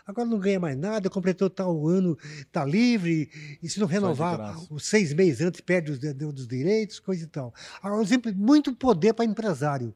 [0.06, 3.28] Agora não ganha mais nada, completou tal ano, está livre,
[3.60, 4.38] e se não renovar
[4.70, 7.52] os seis meses antes, perde os, dos direitos, coisa e tal.
[7.82, 9.92] Agora, sempre muito poder para empresário.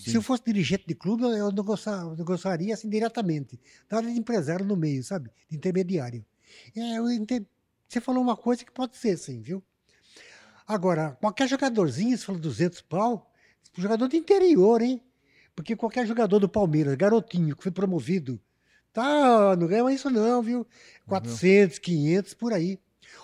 [0.00, 3.60] Se eu fosse dirigente de clube, eu- eu negociar- negociaria assim diretamente.
[3.90, 5.30] Nada de empresário no meio, sabe?
[5.48, 6.24] De intermediário.
[6.74, 6.96] É,
[7.86, 9.62] Você falou uma coisa que pode ser, sim, viu?
[10.66, 13.30] Agora, qualquer jogadorzinho, você falou 200 pau,
[13.76, 15.02] jogador do interior, hein?
[15.54, 18.40] Porque qualquer jogador do Palmeiras, garotinho, que foi promovido,
[18.92, 20.66] tá, não ganha isso não, viu?
[21.06, 22.78] 400, 500, por aí.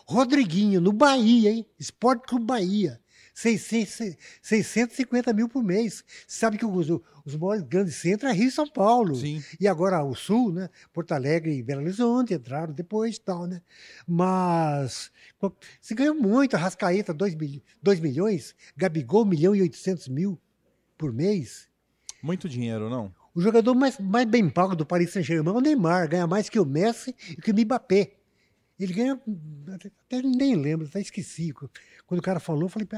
[0.07, 1.67] Rodriguinho, no Bahia, hein?
[1.79, 3.01] Esporte Clube Bahia.
[3.37, 6.03] 600, 650 mil por mês.
[6.27, 6.89] Você sabe que os,
[7.23, 9.15] os maiores grandes centros é Rio e São Paulo.
[9.15, 9.45] Sim.
[9.61, 10.71] E agora o Sul, né?
[10.91, 13.61] Porto Alegre e Belo Horizonte entraram depois e tal, né?
[14.07, 15.13] Mas
[15.83, 16.57] se ganhou muito.
[16.57, 17.63] Arrascaeta, 2 mil,
[18.01, 18.55] milhões.
[18.75, 20.41] Gabigol, 1 milhão e 800 mil
[20.97, 21.69] por mês.
[22.23, 23.15] Muito dinheiro, não?
[23.37, 26.09] O jogador mais, mais bem pago do Paris Saint-Germain é o Neymar.
[26.09, 28.15] Ganha mais que o Messi e que o Mbappé.
[28.81, 29.21] Ele ganha,
[29.75, 31.53] até nem lembro, até esqueci.
[32.07, 32.89] Quando o cara falou, eu falei,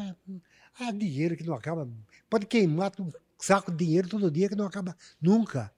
[0.79, 1.91] ah, dinheiro que não acaba.
[2.31, 5.73] Pode queimar um saco de dinheiro todo dia que não acaba nunca.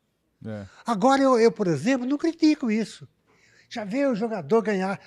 [0.44, 0.66] É.
[0.84, 3.08] Agora, eu, eu, por exemplo, não critico isso.
[3.66, 5.00] Já vê o jogador ganhar,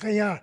[0.00, 0.42] ganhar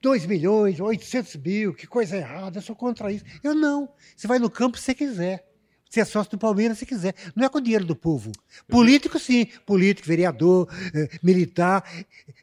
[0.00, 3.24] 2 milhões, 800 mil, que coisa errada, eu sou contra isso.
[3.44, 3.88] Eu não.
[4.16, 5.47] Você vai no campo se você quiser.
[5.88, 7.14] Você é sócio do Palmeiras se quiser.
[7.34, 8.30] Não é com o dinheiro do povo.
[8.68, 9.46] Político, sim.
[9.64, 11.82] Político, vereador, eh, militar,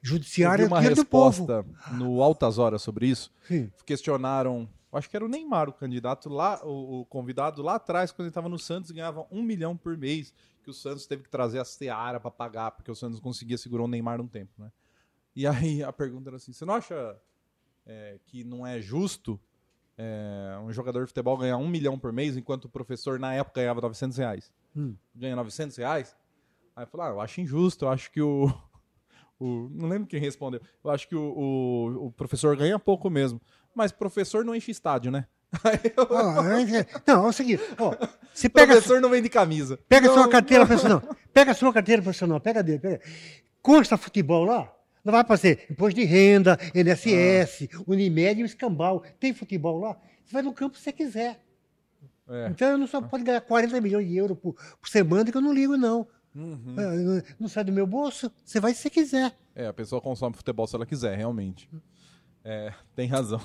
[0.02, 1.94] judiciário, é dinheiro resposta do povo.
[1.96, 3.32] no Altas Horas sobre isso.
[3.48, 3.72] Sim.
[3.86, 8.26] Questionaram, acho que era o Neymar, o candidato lá, o, o convidado lá atrás, quando
[8.26, 10.34] ele estava no Santos, ganhava um milhão por mês,
[10.64, 13.84] que o Santos teve que trazer a Seara para pagar, porque o Santos conseguia segurar
[13.84, 14.72] o Neymar um tempo, né?
[15.36, 17.16] E aí a pergunta era assim: você não acha
[17.86, 19.40] é, que não é justo
[19.98, 23.62] é, um jogador de futebol ganhar um milhão por mês, enquanto o professor na época
[23.62, 24.52] ganhava 900 reais?
[24.76, 24.96] Hum.
[25.16, 26.16] Ganha 900 reais?
[26.76, 28.52] Aí eu falei: ah, eu acho injusto, eu acho que o.
[29.40, 30.62] o não lembro quem respondeu.
[30.84, 33.42] Eu acho que o, o, o professor ganha pouco mesmo.
[33.74, 35.28] Mas professor não enche estádio, né?
[35.96, 36.08] Eu,
[37.08, 37.96] não, é o seguinte, ó,
[38.34, 39.80] você pega, professor não vende camisa.
[39.88, 41.02] pega a Então, sua carteira profissional,
[41.34, 43.02] pega a sua carteira profissional, pega dele, pega.
[43.62, 44.75] Consta futebol lá,
[45.06, 49.04] não vai fazer imposto de renda, NSS, Unimed e o escambau.
[49.20, 49.98] Tem futebol lá?
[50.26, 51.40] Você vai no campo se você quiser.
[52.28, 52.48] É.
[52.50, 55.42] Então eu não só pode ganhar 40 milhões de euros por, por semana que eu
[55.42, 56.08] não ligo, não.
[56.36, 56.76] Uhum.
[56.78, 59.38] É, Não, não sai do meu bolso, você vai se você quiser.
[59.56, 61.70] É, a pessoa consome futebol se ela quiser, realmente.
[62.44, 63.40] É, tem razão.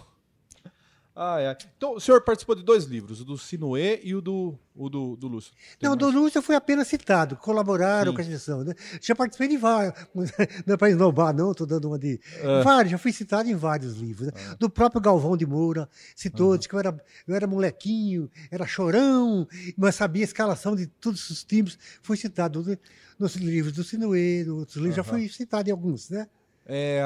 [1.15, 1.57] Ah, é.
[1.77, 5.17] Então, o senhor participou de dois livros, o do Sinuê e o do, o do,
[5.17, 5.53] do Lúcio.
[5.79, 5.99] Tem Não, mais?
[5.99, 8.17] do Lúcio foi apenas citado, colaboraram Sim.
[8.17, 8.65] com a gestão.
[8.65, 8.75] Né?
[9.01, 9.93] Já participei de vários,
[10.65, 12.21] não é para inovar, não, estou dando uma de.
[12.39, 12.63] É.
[12.63, 14.29] Vários, já fui citado em vários livros.
[14.29, 14.57] né?
[14.59, 19.47] Do próprio Galvão de Moura, citou, disse que eu era, eu era molequinho, era chorão,
[19.77, 21.77] mas sabia a escalação de todos os times.
[22.03, 22.79] Foi citado né?
[23.19, 26.29] nos livros do Sinuê, nos outros livros, já fui citado em alguns, né?
[26.65, 27.03] É,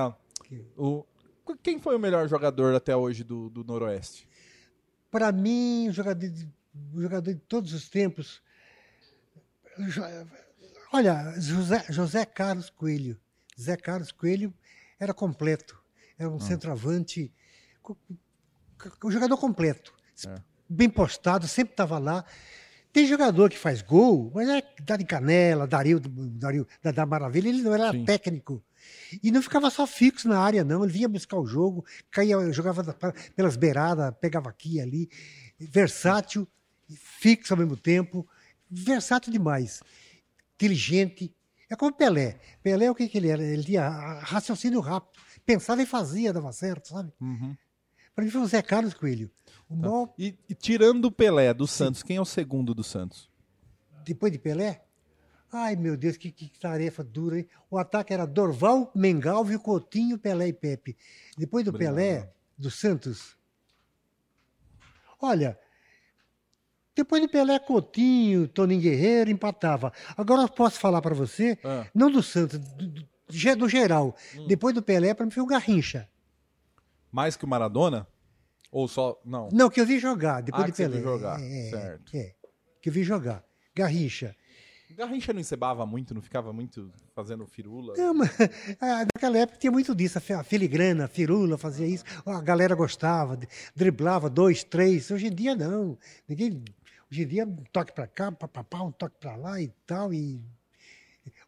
[0.76, 1.04] o,
[1.62, 4.28] quem foi o melhor jogador até hoje do, do Noroeste?
[5.10, 6.48] Para mim, o jogador, de,
[6.96, 8.42] jogador de todos os tempos.
[9.78, 10.02] jo-
[10.92, 13.18] Olha, José, José Carlos Coelho.
[13.56, 14.52] José Carlos Coelho
[14.98, 15.80] era completo.
[16.18, 17.32] Era um centroavante.
[17.82, 17.96] co-
[18.78, 19.92] co- Um jogador completo.
[20.26, 20.40] É.
[20.68, 22.24] Bem postado, sempre estava lá.
[22.92, 27.60] Tem jogador que faz gol, mas é Dari Canela, Dario, Dario da, da Maravilha, ele
[27.62, 28.04] não era Sim.
[28.04, 28.62] técnico.
[29.22, 30.82] E não ficava só fixo na área, não.
[30.84, 32.82] Ele vinha buscar o jogo, caía, jogava
[33.36, 35.08] pelas beiradas, pegava aqui e ali.
[35.58, 36.46] Versátil,
[36.96, 38.26] fixo ao mesmo tempo.
[38.70, 39.82] Versátil demais.
[40.54, 41.34] Inteligente.
[41.68, 42.38] É como Pelé.
[42.62, 43.42] Pelé, o que, que ele era?
[43.42, 43.88] Ele tinha
[44.20, 45.20] raciocínio rápido.
[45.44, 47.12] Pensava e fazia, dava certo, sabe?
[47.20, 47.56] Uhum.
[48.14, 49.30] Para mim foi o Zé Carlos Coelho.
[49.68, 49.80] O Tá.
[49.80, 53.28] maior, E, e tirando o Pelé do Santos, quem é o segundo do Santos?
[54.06, 54.83] depois de Pelé,
[55.54, 57.48] ai meu Deus, que, que tarefa dura, hein?
[57.70, 60.96] O ataque era Dorval, Mengalvio, Coutinho, Pelé e Pepe.
[61.38, 61.94] Depois do Obrigado.
[61.94, 63.36] Pelé, do Santos,
[65.20, 65.58] olha,
[66.94, 69.92] depois do Pelé, Coutinho, Toninho Guerreiro, empatava.
[70.16, 71.86] Agora eu posso falar para você, Ah.
[71.94, 74.14] não do Santos, do, do, ge- do geral.
[74.36, 74.46] Hum.
[74.46, 76.08] Depois do Pelé, para mim foi o Garrincha.
[77.10, 78.06] Mais que o Maradona?
[78.70, 79.20] Ou só.
[79.24, 79.48] Não.
[79.52, 80.96] Não, que eu vi jogar, depois Ah, de que você Pelé.
[81.00, 82.16] viu jogar, É, é, certo.
[82.16, 82.34] É,
[82.82, 83.44] que eu vi jogar.
[83.74, 84.36] Garrincha.
[84.96, 87.94] Garrincha não encebava muito, não ficava muito fazendo firula.
[87.96, 88.30] Não, mas,
[88.80, 92.40] ah, naquela época tinha muito disso, a fi- a filigrana, a firula, fazia isso, a
[92.40, 93.38] galera gostava,
[93.74, 95.10] driblava dois, três.
[95.10, 95.98] Hoje em dia não.
[96.28, 96.62] Ninguém,
[97.10, 100.12] hoje em dia um toque para cá, papapá, um toque para lá e tal.
[100.12, 100.40] E...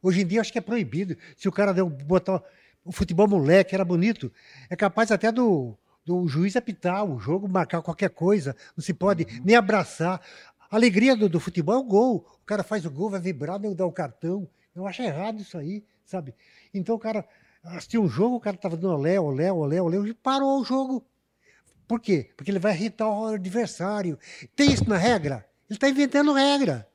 [0.03, 1.17] Hoje em dia acho que é proibido.
[1.37, 2.43] Se o cara deu, botar
[2.85, 4.33] o futebol moleque, era bonito,
[4.71, 8.57] é capaz até do, do juiz apitar o jogo, marcar qualquer coisa.
[8.77, 10.21] Não se pode nem abraçar.
[10.77, 12.17] A alegria do, do futebol é o gol.
[12.43, 14.47] O cara faz o gol, vai vibrar, nem dá o cartão.
[14.75, 16.35] Eu acho errado isso aí, sabe?
[16.75, 17.27] Então o cara
[17.65, 21.03] assistiu um jogo, o cara estava dando olé, olé, olé, olé, e parou o jogo.
[21.89, 22.31] Por quê?
[22.37, 24.19] Porque ele vai irritar o adversário.
[24.55, 25.49] Tem isso na regra?
[25.67, 26.87] Ele está inventando regra.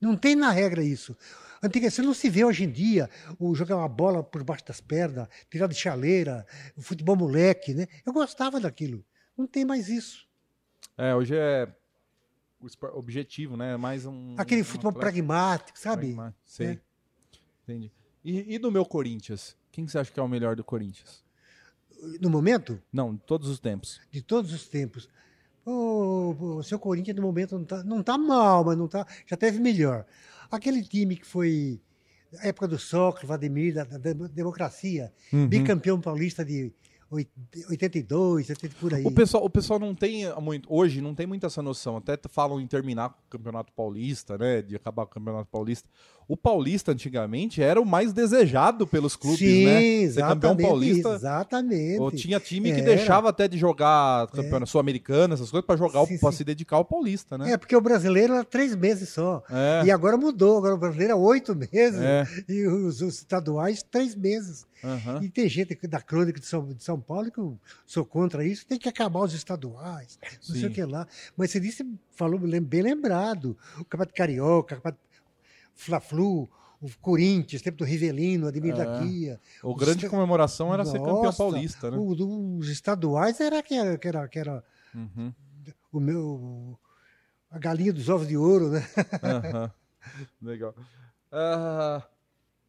[0.00, 1.16] Não tem na regra isso.
[1.60, 3.10] Antiga, você não se vê hoje em dia
[3.40, 6.46] o jogar uma bola por baixo das pernas, tirar de chaleira,
[6.76, 7.88] o futebol moleque, né?
[8.06, 9.04] Eu gostava daquilo.
[9.36, 10.28] Não tem mais isso.
[10.96, 11.68] É, hoje é
[12.94, 13.76] objetivo, né?
[13.76, 14.34] Mais um.
[14.38, 16.06] Aquele futebol pragmático, sabe?
[16.06, 16.40] pragmático.
[16.44, 16.66] Sei.
[16.68, 16.78] É.
[17.64, 17.92] Entendi.
[18.24, 19.56] E, e do meu Corinthians?
[19.72, 21.24] Quem que você acha que é o melhor do Corinthians?
[22.20, 24.00] No momento, Não, de todos os tempos.
[24.10, 25.08] de todos os tempos.
[25.64, 29.36] O, o seu Corinthians, no momento, não tá, não tá mal, mas não tá, já
[29.36, 30.04] teve melhor.
[30.50, 31.80] Aquele time que foi
[32.38, 35.48] a época do Sócrates, Vladimir, da, da dem- democracia, Uhum.
[35.48, 36.72] bicampeão paulista de
[37.10, 39.04] 82, 70 por aí.
[39.04, 40.72] O pessoal, o pessoal não tem muito.
[40.72, 41.96] Hoje não tem muito essa noção.
[41.96, 44.60] Até falam em terminar com o Campeonato Paulista, né?
[44.60, 45.88] De acabar com o Campeonato Paulista.
[46.28, 50.08] O Paulista, antigamente, era o mais desejado pelos clubes, Sim, né?
[50.08, 51.10] Ser campeão paulista.
[51.10, 52.00] Exatamente.
[52.00, 52.96] Ou tinha time que Era.
[52.96, 56.18] deixava até de jogar campeonato sul-americano, essas coisas, pra jogar, sim.
[56.32, 57.52] se dedicar ao Paulista, né?
[57.52, 59.44] É, porque o brasileiro era três meses só.
[59.48, 59.86] É.
[59.86, 62.00] E agora mudou, agora o brasileiro é oito meses.
[62.00, 62.26] É.
[62.48, 64.66] E os, os estaduais, três meses.
[64.84, 65.22] Aham.
[65.22, 68.66] E tem gente da crônica de São, de São Paulo que eu sou contra isso,
[68.66, 70.66] tem que acabar os estaduais, não sei Sim.
[70.66, 71.06] o que lá.
[71.36, 73.56] Mas você disse, falou bem lembrado.
[73.78, 75.00] O Campeonato Carioca, o Campeonato
[75.74, 76.48] Fla-Flu,
[76.80, 78.76] o Corinthians, tempo do Rivelino, Ademir É.
[78.76, 79.40] da Guia.
[79.62, 81.96] O Os grande esta- comemoração era ser campeão Nossa, paulista, né?
[81.96, 84.64] o- os estaduais era que era, que era, que era
[84.94, 85.32] Uhum.
[85.92, 86.78] o meu.
[87.50, 88.86] A galinha dos ovos de ouro, né?
[89.22, 89.72] Aham.
[90.42, 90.74] Legal.
[91.32, 92.06] Ah,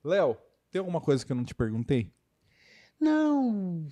[0.04, 0.38] Léo,
[0.78, 2.12] tem alguma coisa que eu não te perguntei?
[3.00, 3.88] Não.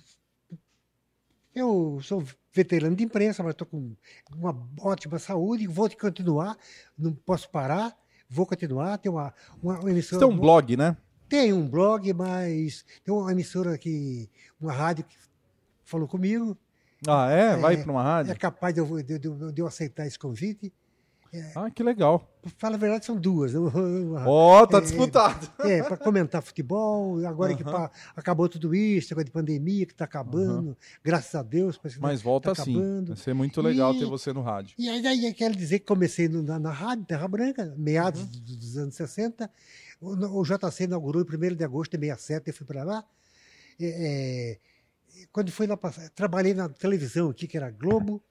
[1.54, 2.22] Eu sou
[2.52, 3.94] veterano de imprensa, mas estou com
[4.34, 6.56] uma ótima saúde, vou continuar,
[6.96, 7.96] não posso parar,
[8.28, 8.98] vou continuar.
[8.98, 10.26] Tem uma, uma, uma Você emissora.
[10.26, 10.96] tem um blog, né?
[11.28, 14.30] Tem um blog, mas tem uma emissora que.
[14.60, 15.16] uma rádio que
[15.84, 16.56] falou comigo.
[17.06, 17.56] Ah, é?
[17.56, 18.38] Vai É, pra uma É rádio?
[18.38, 20.72] capaz de eu, de, de- de eu aceitar esse convite.
[21.54, 22.26] Ah, que legal.
[22.58, 23.52] Fala a verdade, são duas.
[24.26, 25.50] Ó, tá É, disputado.
[25.60, 27.72] É, para comentar futebol, agora que Aham.
[27.72, 31.76] pa- acabou tudo isso, agora de pandemia que está acabando, graças a Deus.
[31.76, 32.76] que Mas tá volta sim.
[32.76, 33.08] acabando.
[33.08, 34.74] Vai ser muito legal E- ter você no rádio.
[34.78, 38.28] E aí, aí quero dizer que comecei no- na, na rádio Terra Branca, meados Uhum.
[38.58, 39.50] dos, anos 60.
[40.00, 43.04] O, o JC inaugurou em 1 de agosto de 67, eu fui para lá.
[43.80, 44.58] É,
[45.20, 48.22] é, quando fui lá, pra- trabalhei na televisão aqui, que era Globo.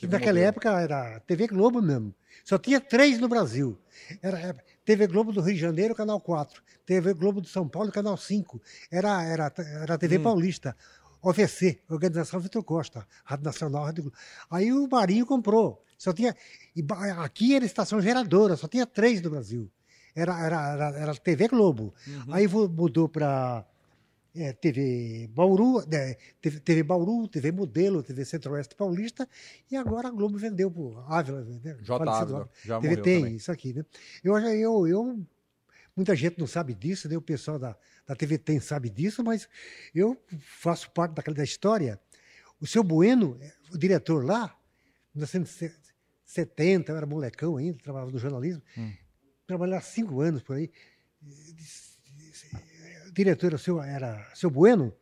[0.00, 2.14] TV naquela época era TV Globo mesmo.
[2.44, 3.78] Só tinha três no Brasil.
[4.22, 6.62] Era TV Globo do Rio de Janeiro, Canal 4.
[6.86, 8.60] TV Globo de São Paulo, Canal 5.
[8.90, 10.22] Era, era, era TV Hum.
[10.22, 10.76] Paulista.
[11.20, 14.16] OVC, Organização Vitor Costa, Rádio Nacional, Rádio Globo.
[14.50, 15.82] Aí o Marinho comprou.
[15.98, 16.34] Só tinha.
[16.76, 16.84] e
[17.18, 19.68] aqui era estação geradora, só tinha três no Brasil.
[20.14, 21.92] Era, era, era, era TV Globo.
[22.06, 22.34] Uhum.
[22.34, 23.64] Aí mudou para
[24.60, 29.28] TV Bauru, né, TV, TV Bauru, TV Modelo, TV Centro-Oeste Paulista,
[29.70, 31.44] e agora a Globo vendeu para Ávila.
[31.44, 32.10] Né, J.
[32.10, 33.36] Ávila, já TV tem, também.
[33.36, 33.84] isso aqui, né?
[34.22, 35.26] Eu, eu, eu,
[35.96, 37.16] muita gente não sabe disso, né?
[37.16, 37.76] O pessoal da,
[38.06, 39.48] da TV tem sabe disso, mas
[39.94, 42.00] eu faço parte daquela da história.
[42.60, 43.38] O seu Bueno,
[43.72, 44.56] o diretor lá,
[45.14, 48.92] em 1970, eu era molecão ainda, trabalhava no jornalismo, Hum.
[49.46, 50.70] trabalhei há cinco anos por aí.
[53.18, 54.94] O diretor era o seu, era seu Bueno.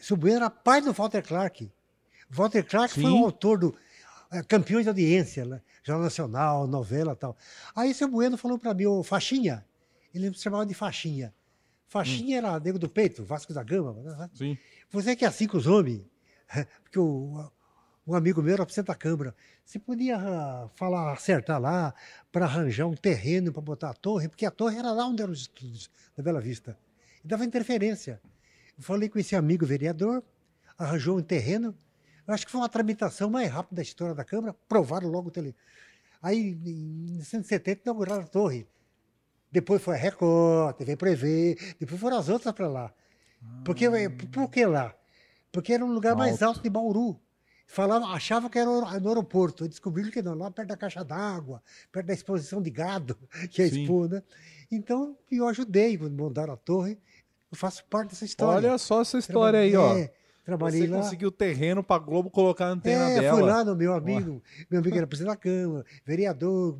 [0.00, 1.70] Seu Bueno era pai do Walter Clark.
[2.30, 3.20] Walter Clark foi Sim.
[3.20, 3.76] o autor do
[4.30, 5.60] eh, Campeões de Audiência, né?
[5.82, 7.36] Jornal Nacional, novela e tal.
[7.76, 9.62] Aí seu Bueno falou para mim, ô Faixinha,
[10.14, 11.34] ele me chamava de Faixinha.
[11.86, 13.92] Faixinha era nego do peito, Vasco da Gama.
[13.92, 14.30] Né?
[14.32, 14.58] Sim.
[14.90, 16.06] Você que é assim com os homens,
[16.82, 17.46] porque o,
[18.06, 19.36] um amigo meu era presidente da Câmara,
[19.66, 21.94] você podia ah, falar, acertar lá
[22.32, 25.34] para arranjar um terreno para botar a torre, porque a torre era lá onde eram
[25.34, 26.74] os estúdios da Bela Vista.
[27.24, 28.20] E dava interferência.
[28.76, 30.22] Eu falei com esse amigo vereador,
[30.76, 31.76] arranjou um terreno.
[32.26, 35.30] Eu acho que foi uma tramitação mais rápida da história da Câmara, provaram logo o
[35.30, 35.54] tele.
[36.20, 38.66] Aí, em 1970, inauguraram a torre.
[39.50, 42.94] Depois foi a Record, TV Prevê, depois foram as outras para lá.
[43.64, 44.94] Porque, eh, por que lá?
[45.50, 46.44] Porque era um lugar mais Alto.
[46.44, 47.20] alto de Bauru.
[47.66, 49.68] Falava, achava que era no aeroporto.
[49.68, 53.16] Descobriram que não, lá perto da caixa d'água, perto da exposição de gado,
[53.50, 53.82] que é Sim.
[53.82, 54.22] expor, né?
[54.70, 56.98] Então, eu ajudei quando montaram a torre.
[57.52, 58.70] Eu faço parte dessa história.
[58.70, 59.94] Olha só essa história aí, ó.
[59.96, 60.10] É,
[60.42, 60.96] trabalhei Você lá.
[61.02, 63.36] conseguiu terreno pra Globo colocar a antena É, dela.
[63.38, 66.78] fui lá no meu amigo, meu amigo era presidente da Câmara, vereador,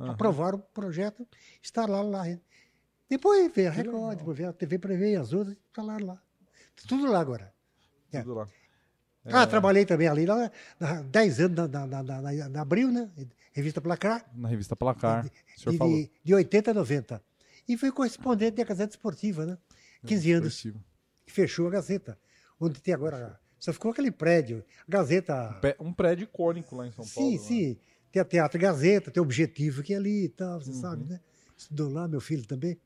[0.00, 0.10] Aham.
[0.10, 1.26] aprovaram o projeto,
[1.62, 2.24] instalaram lá.
[3.08, 3.72] Depois veio a.
[3.72, 6.22] Record, depois veio a TV Prevê, as outras, instalaram lá.
[6.88, 7.54] Tudo lá agora.
[8.12, 8.20] É.
[8.20, 8.48] Tudo lá.
[9.30, 10.50] Ah, trabalhei também ali, lá,
[10.80, 13.10] na, 10 anos na, na, na, na, na Abril, né?
[13.52, 15.24] Revista Placar, Na revista Placar.
[15.56, 15.94] De, falou.
[15.94, 17.22] de, de 80 a 90.
[17.68, 19.58] E fui correspondente da Gazeta Esportiva, né?
[20.06, 20.54] 15 anos.
[20.54, 20.84] Esportivo.
[21.26, 22.18] que fechou a Gazeta,
[22.60, 23.38] onde tem agora.
[23.58, 24.64] Só ficou aquele prédio.
[24.88, 25.60] Gazeta.
[25.80, 27.30] Um prédio icônico lá em São Paulo.
[27.30, 27.42] sim, né?
[27.42, 27.78] sim.
[28.10, 30.80] Tem a Teatro Gazeta, tem o Objetivo aqui e ali e tal, você Uhum.
[30.80, 31.20] sabe, né?
[31.56, 32.78] estudou lá, meu filho também.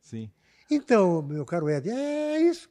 [0.00, 0.30] Sim.
[0.70, 2.68] Então, meu caro Ed, é isso.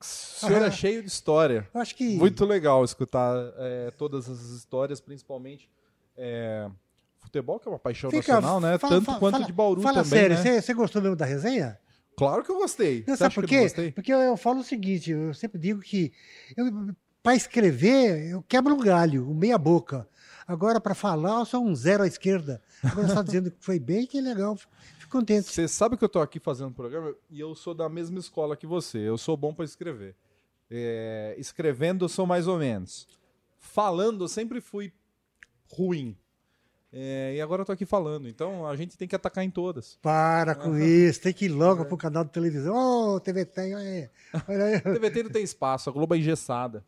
[0.00, 0.70] O senhor é Ah.
[0.70, 1.68] cheio de história.
[1.74, 2.16] Acho que.
[2.16, 5.68] Muito legal escutar é, todas essas histórias, principalmente
[6.16, 6.70] é,
[7.18, 8.78] futebol, que é uma paixão Fica, nacional, né?
[8.78, 10.60] fala- Tanto fala- quanto fala- de Bauru Fala também, sério, né?
[10.60, 11.78] você gostou mesmo da resenha?
[12.16, 13.04] Claro que eu gostei.
[13.06, 13.66] Não, sabe por quê?
[13.94, 16.12] Porque eu, eu falo o seguinte, eu sempre digo que
[17.22, 20.08] para escrever eu quebro um galho, um meia boca.
[20.46, 22.60] Agora, para falar, eu sou um zero à esquerda.
[22.82, 24.56] Agora está dizendo que foi bem, que legal.
[24.56, 25.46] Fico contente.
[25.46, 28.66] Você sabe que eu tô aqui fazendo programa e eu sou da mesma escola que
[28.66, 28.98] você.
[28.98, 30.16] Eu sou bom para escrever.
[30.68, 33.06] É, escrevendo eu sou mais ou menos.
[33.58, 34.92] Falando eu sempre fui
[35.68, 36.16] ruim.
[36.92, 38.28] É, e agora eu tô aqui falando.
[38.28, 39.96] Então a gente tem que atacar em todas.
[40.02, 42.74] Para com isso, tem que ir logo pro canal de televisão.
[43.14, 44.10] Ô, TV tem, olha aí.
[44.48, 44.80] Olha aí.
[44.98, 46.84] TVT não tem espaço, a Globo é engessada.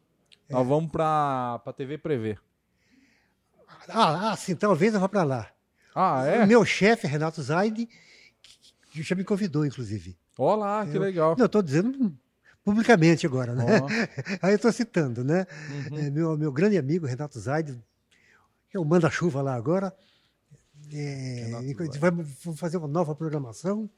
[0.50, 2.38] Nós vamos pra, pra TV prever.
[3.88, 5.48] Ah, ah, sim, talvez eu vá para lá.
[5.94, 6.46] Ah, O é?
[6.46, 7.88] meu chefe, Renato Zaid,
[8.94, 10.16] já me convidou, inclusive.
[10.38, 11.30] Olha lá, que Eu- legal.
[11.36, 12.14] Não, eu estou dizendo
[12.64, 13.64] publicamente agora, né?
[13.80, 13.86] Ó,
[14.42, 15.46] Aí eu estou citando, né?
[15.90, 15.98] uhum.
[15.98, 17.80] É, meu, meu grande amigo, Renato Zaid,
[18.76, 19.94] é o manda-chuva lá agora.
[20.92, 21.50] É,
[21.98, 23.88] vai vamos fazer uma nova programação,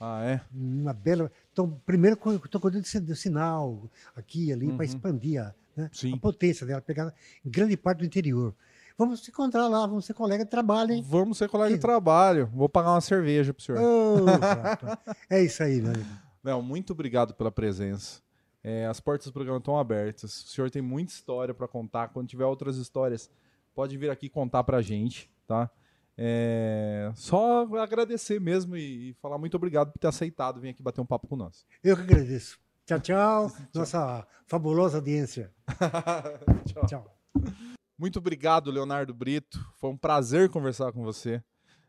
[0.00, 0.40] Ah, é?
[0.52, 1.30] uma bela.
[1.52, 4.76] Então, primeiro, estou cuidando do sinal aqui e ali Uhum.
[4.76, 7.14] para expandir a, né, a potência dela, pegar
[7.44, 8.54] grande parte do interior.
[8.98, 11.04] Vamos se encontrar lá, vamos ser colega de trabalho, hein?
[11.08, 12.46] Vamos ser colega de trabalho.
[12.52, 13.80] Vou pagar uma cerveja pro senhor.
[14.24, 14.98] Rapaz.
[15.30, 16.08] é isso aí, meu amigo.
[16.44, 18.20] Léo, muito obrigado pela presença.
[18.62, 20.44] É, as portas do programa estão abertas.
[20.44, 22.08] O senhor tem muita história para contar.
[22.08, 23.30] Quando tiver outras histórias,
[23.74, 25.70] pode vir aqui contar pra gente, tá?
[26.16, 31.00] É, só agradecer mesmo e, e falar muito obrigado por ter aceitado vir aqui bater
[31.00, 31.66] um papo com nós.
[31.82, 32.60] Eu que agradeço.
[32.84, 33.52] Tchau, tchau.
[33.74, 35.52] Nossa fabulosa audiência.
[36.66, 36.86] Tchau.
[36.86, 37.18] Tchau.
[37.98, 39.58] Muito obrigado, Leonardo Brito.
[39.76, 41.42] Foi um prazer conversar com você.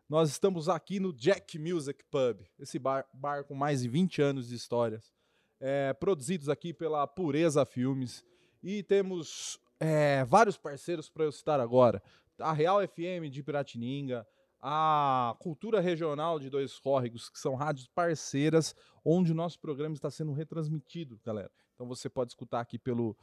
[0.08, 4.48] Nós estamos aqui no Jack Music Pub, esse bar, bar com mais de 20 anos
[4.48, 5.12] de histórias,
[5.60, 8.24] é, produzidos aqui pela Pureza Filmes.
[8.62, 12.02] E temos é, vários parceiros para eu citar agora.
[12.40, 14.26] A Real FM de Piratininga,
[14.62, 18.74] a Cultura Regional de Dois Córregos, que são rádios parceiras,
[19.04, 21.52] onde o nosso programa está sendo retransmitido, galera.
[21.76, 23.18] Então você pode escutar aqui pelo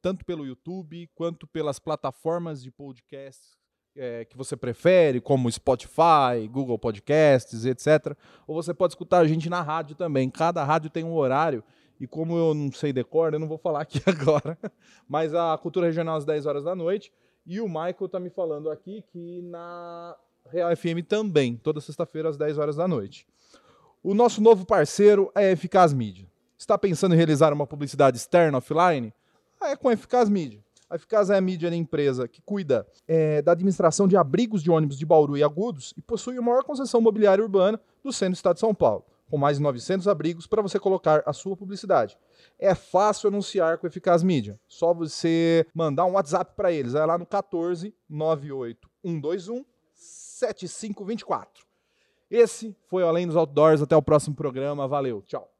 [0.00, 3.56] tanto pelo YouTube quanto pelas plataformas de podcast
[3.94, 8.16] é, que você prefere, como Spotify, Google Podcasts, etc.
[8.46, 10.30] Ou você pode escutar a gente na rádio também.
[10.30, 11.62] Cada rádio tem um horário.
[12.00, 14.58] E como eu não sei decor, eu não vou falar aqui agora.
[15.08, 17.12] Mas a Cultura Regional às 10 horas da noite.
[17.46, 20.16] E o Michael tá me falando aqui que na
[20.50, 23.26] Real FM também, toda sexta-feira às 10 horas da noite.
[24.02, 26.28] O nosso novo parceiro é a Eficaz Mídia.
[26.58, 29.12] Está pensando em realizar uma publicidade externa offline?
[29.60, 30.64] Ah, é com a Eficaz Mídia.
[30.88, 34.70] A Eficaz é a mídia da empresa que cuida é, da administração de abrigos de
[34.70, 38.36] ônibus de Bauru e Agudos e possui a maior concessão imobiliária urbana do centro do
[38.36, 42.16] estado de São Paulo, com mais de 900 abrigos para você colocar a sua publicidade.
[42.58, 44.58] É fácil anunciar com Eficaz Mídia.
[44.68, 46.92] Só você mandar um WhatsApp para eles.
[46.92, 49.64] Vai lá no 14 98 121
[49.94, 51.66] 7524.
[52.30, 53.82] Esse foi o Além dos Outdoors.
[53.82, 54.86] Até o próximo programa.
[54.86, 55.22] Valeu.
[55.22, 55.55] Tchau.